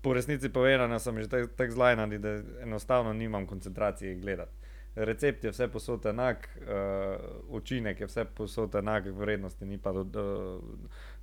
[0.03, 4.62] po resnici povedano sem že tako tak zlajnan, da enostavno nimam koncentracije gledati.
[4.95, 10.05] Recept je vse posod enak, uh, učinek je vse posod enak, vrednosti ni pa do,
[10.05, 10.61] do,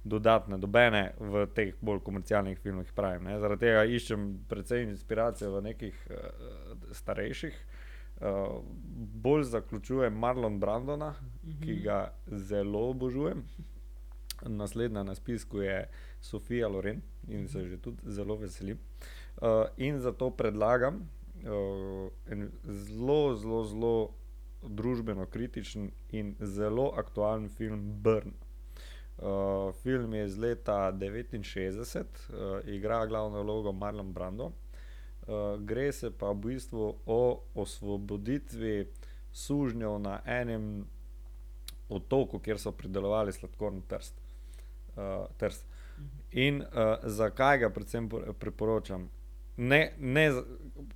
[0.04, 2.92] dodatne, dobene v teh bolj komercialnih filmih.
[2.96, 3.40] Pravim, ne.
[3.40, 7.60] Zaradi tega iščem predvsem inspiracijo v nekih uh, starejših.
[8.20, 8.60] Uh,
[9.24, 11.64] bolj zaključujem Marlon Brandona, mm -hmm.
[11.64, 13.44] ki ga zelo obožujem.
[14.46, 15.90] Naslednja na spisku je
[16.22, 18.78] Sofija Loren in se že tudi zelo veselim.
[19.42, 19.48] Uh,
[19.78, 21.10] in zato predlagam
[21.46, 23.94] en zelo, zelo, zelo
[24.62, 28.34] družbeno kritičen in zelo aktualen film Brn.
[29.18, 34.46] Uh, film je iz leta 1969, uh, igra glavno vlogo Marlon Brando.
[34.46, 38.88] Uh, gre se pa v bistvu o osvoboditvi
[39.32, 40.88] sužnjev na enem
[41.90, 44.22] otoku, kjer so pridelovali sladkorni trst.
[44.96, 45.66] Uh, trst.
[46.32, 48.10] In uh, zakaj ga predvsem
[48.40, 49.10] priporočam?
[49.62, 50.32] Ne, ne,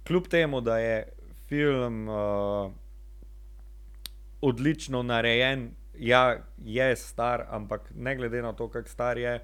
[0.07, 1.07] kljub temu, da je
[1.47, 2.71] film uh,
[4.41, 9.43] odlično narejen, ja, je star, ampak ne glede na to, kako star je,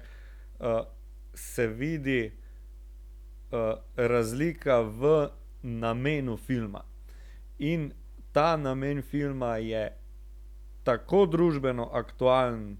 [0.60, 0.66] uh,
[1.34, 2.32] se vidi
[3.50, 3.58] uh,
[3.96, 5.28] razlika v
[5.62, 6.84] namenu filma.
[7.58, 7.92] In
[8.32, 9.92] ta namen filma je
[10.82, 12.76] tako družbeno aktualen,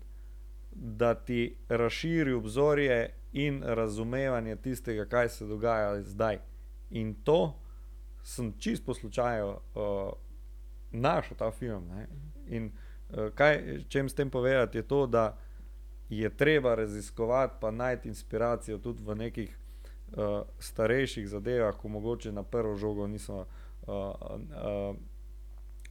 [0.73, 6.39] da ti razširi obzorje in razumevanje tistega, kaj se dogaja zdaj.
[6.91, 7.61] In to
[8.23, 10.13] sem čist po slučaju uh,
[10.91, 11.89] našel ta film.
[11.89, 12.07] Ne?
[12.47, 12.73] In
[13.09, 15.39] uh, kaj čem s tem povedati, je to, da
[16.09, 19.59] je treba raziskovati, pa najti inspiracijo tudi v nekih
[20.13, 23.47] uh, starejših zadevah, ko mogoče na prvo žogo niso.
[23.87, 24.97] Uh, uh,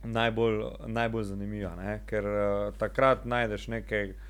[0.03, 1.97] Najbolj, najbolj zanimiva, ne?
[2.07, 4.28] ker uh, takrat najdeš nekaj, uh,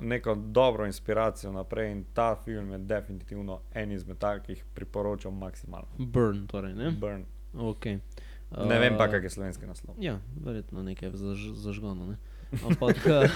[0.00, 5.88] neko dobro inspiracijo naprej in ta film je definitivno en izmed takih, priporočam maksimalno.
[5.98, 6.90] Burn, torej, ne?
[6.90, 7.24] Burn.
[7.54, 7.98] Okay.
[8.50, 9.96] Uh, ne vem pa, kak je slovenski naslov.
[10.00, 12.06] Ja, verjetno nekaj zaž, zažgano.
[12.06, 12.16] Ne?
[12.68, 13.30] Ampak, uh,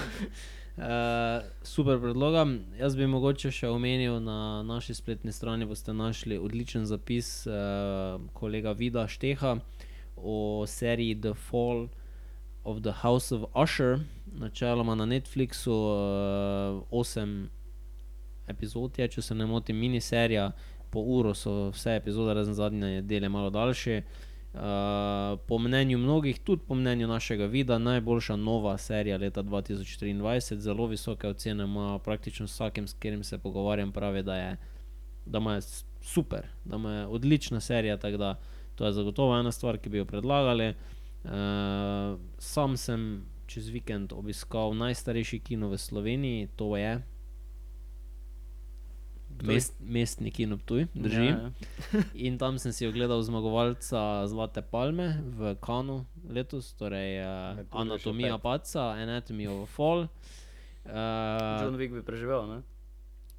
[1.63, 2.47] super predloga.
[2.79, 8.73] Jaz bi mogoče še omenil na naši spletni strani, boste našli odličen zapis uh, kolega
[8.73, 9.59] Vida Šteha
[10.17, 11.87] o seriji The Fall
[12.63, 13.99] of the House of Usher,
[14.33, 17.49] načeloma na Netflixu, uh, osem
[18.47, 20.51] epizod je, če se ne motim, miniserija,
[20.91, 24.01] po uro so vse epizode, razen zadnje, dele malo daljše.
[24.53, 24.59] Uh,
[25.47, 31.27] po mnenju mnogih, tudi po mnenju našega vida, najboljša nova serija leta 2023, zelo visoke
[31.27, 34.57] ocene ima praktično vsakem, s katerim se pogovarjam, pravi, da je,
[35.25, 35.61] da je
[36.01, 37.97] super, da je odlična serija.
[37.97, 38.39] Tako da
[38.75, 40.73] to je zagotovo ena stvar, ki bi jo predlagali.
[41.23, 41.31] Uh,
[42.37, 46.97] sam sem čez vikend obiskal najstarejši kino v Sloveniji, to je
[49.43, 51.25] Mest, mestni kino tuj, drži.
[51.25, 52.01] Ja, ja.
[52.29, 58.93] in tam sem si ogledal zmagovalca Zlate Palme v Kanu letos, torej uh, Anatomija Paca,
[58.93, 60.05] Anatomy of Fall.
[60.85, 62.59] Uh, John Wick bi preživel, ne?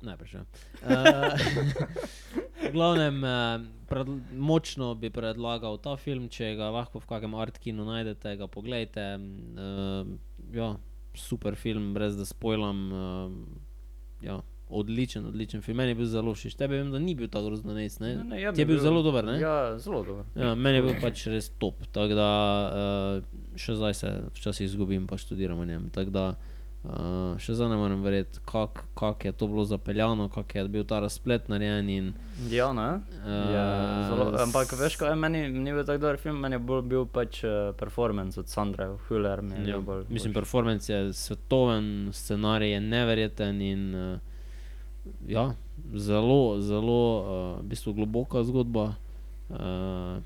[0.02, 0.46] Ne, preživel.
[0.82, 7.36] Uh, v glavnem, uh, pred, močno bi predlagal ta film, če ga lahko v kakem
[7.38, 9.06] art kinu najdete, ga pogledajte.
[9.54, 10.16] Uh,
[10.54, 10.74] ja,
[11.18, 12.82] super film, brez da spojlam.
[12.90, 14.40] Uh, ja
[14.74, 15.76] odličen, odličen film.
[15.76, 16.54] Meni je bil zelo všeč.
[16.58, 17.98] Tebi vem, da ni bil tako grozno nes.
[18.00, 18.14] Ne?
[18.16, 19.26] Ne, ne, ja, je bil, bil zelo dober.
[19.28, 19.36] Ne?
[19.38, 20.24] Ja, zelo dober.
[20.34, 21.84] Ja, meni je bil pač res top.
[21.94, 22.30] Tako da
[22.64, 25.90] uh, še zdaj se včasih izgubim, pa študiram o njem.
[25.94, 26.53] Tako da uh,
[27.40, 30.98] še zdaj ne morem verjeti, kako kak je to bilo zapeljano, kako je bil ta
[31.00, 31.88] razplet narejen.
[31.88, 32.10] In,
[32.50, 32.88] ja, ne.
[33.24, 33.64] Uh, ja,
[34.10, 37.40] zelo, ampak veš, kaj meni ni bil tako dober film, meni je bolj bil pač
[37.44, 39.40] uh, performance od Sandra Huller.
[39.64, 44.18] Ja, bolj, mislim, bolj performance je svetoven, scenarij je neverjeten in uh,
[45.28, 45.54] ja,
[45.94, 47.24] zelo, zelo uh,
[47.62, 48.92] v bistvu globoka zgodba.
[49.48, 50.20] Uh,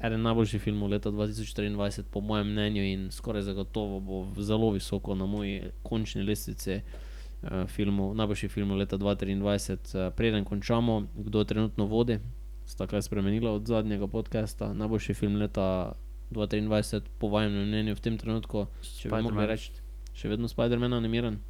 [0.00, 5.26] eden najboljših filmov leta 2024, po mojem mnenju, in skoraj zagotovo bo zelo visoko na
[5.26, 10.06] moji končni lestvici uh, filmov, najboljših filmov leta 2023.
[10.06, 12.18] Uh, preden končamo, kdo trenutno vodi,
[12.66, 14.72] sta kaj spremenila od zadnjega podcasta.
[14.74, 15.92] Najboljši film leta
[16.30, 19.72] 2023, po vašem mnenju, v tem trenutku, če bi mogli reči,
[20.14, 21.40] še vedno Spider-Man animiran.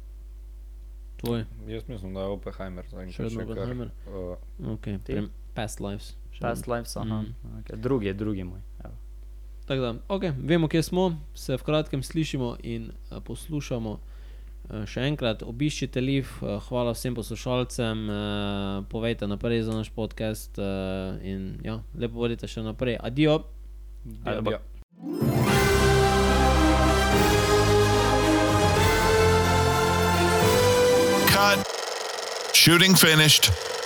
[1.21, 1.45] Tvoj.
[1.69, 2.87] Jaz mislim, da je Oppenheimer.
[3.13, 3.93] Še vedno Oppenheimer.
[4.09, 5.29] Uh, okay.
[5.53, 6.15] Past lives.
[6.41, 7.21] Past lives, aha.
[7.21, 7.35] Mm.
[7.61, 7.75] Okay.
[7.75, 8.61] Drugi je drugi moj.
[9.65, 10.33] Tako da, okay.
[10.43, 13.91] vemo, kje smo, se v kratkem slišimo in uh, poslušamo.
[13.91, 20.59] Uh, še enkrat obiščite Liv, uh, hvala vsem poslušalcem, uh, povejte naprej za naš podcast
[20.59, 22.99] uh, in ja, lepo vodite še naprej.
[22.99, 23.41] Adijo.
[24.25, 24.61] Adijo.
[31.31, 31.67] Cut.
[32.53, 33.80] Shooting finished.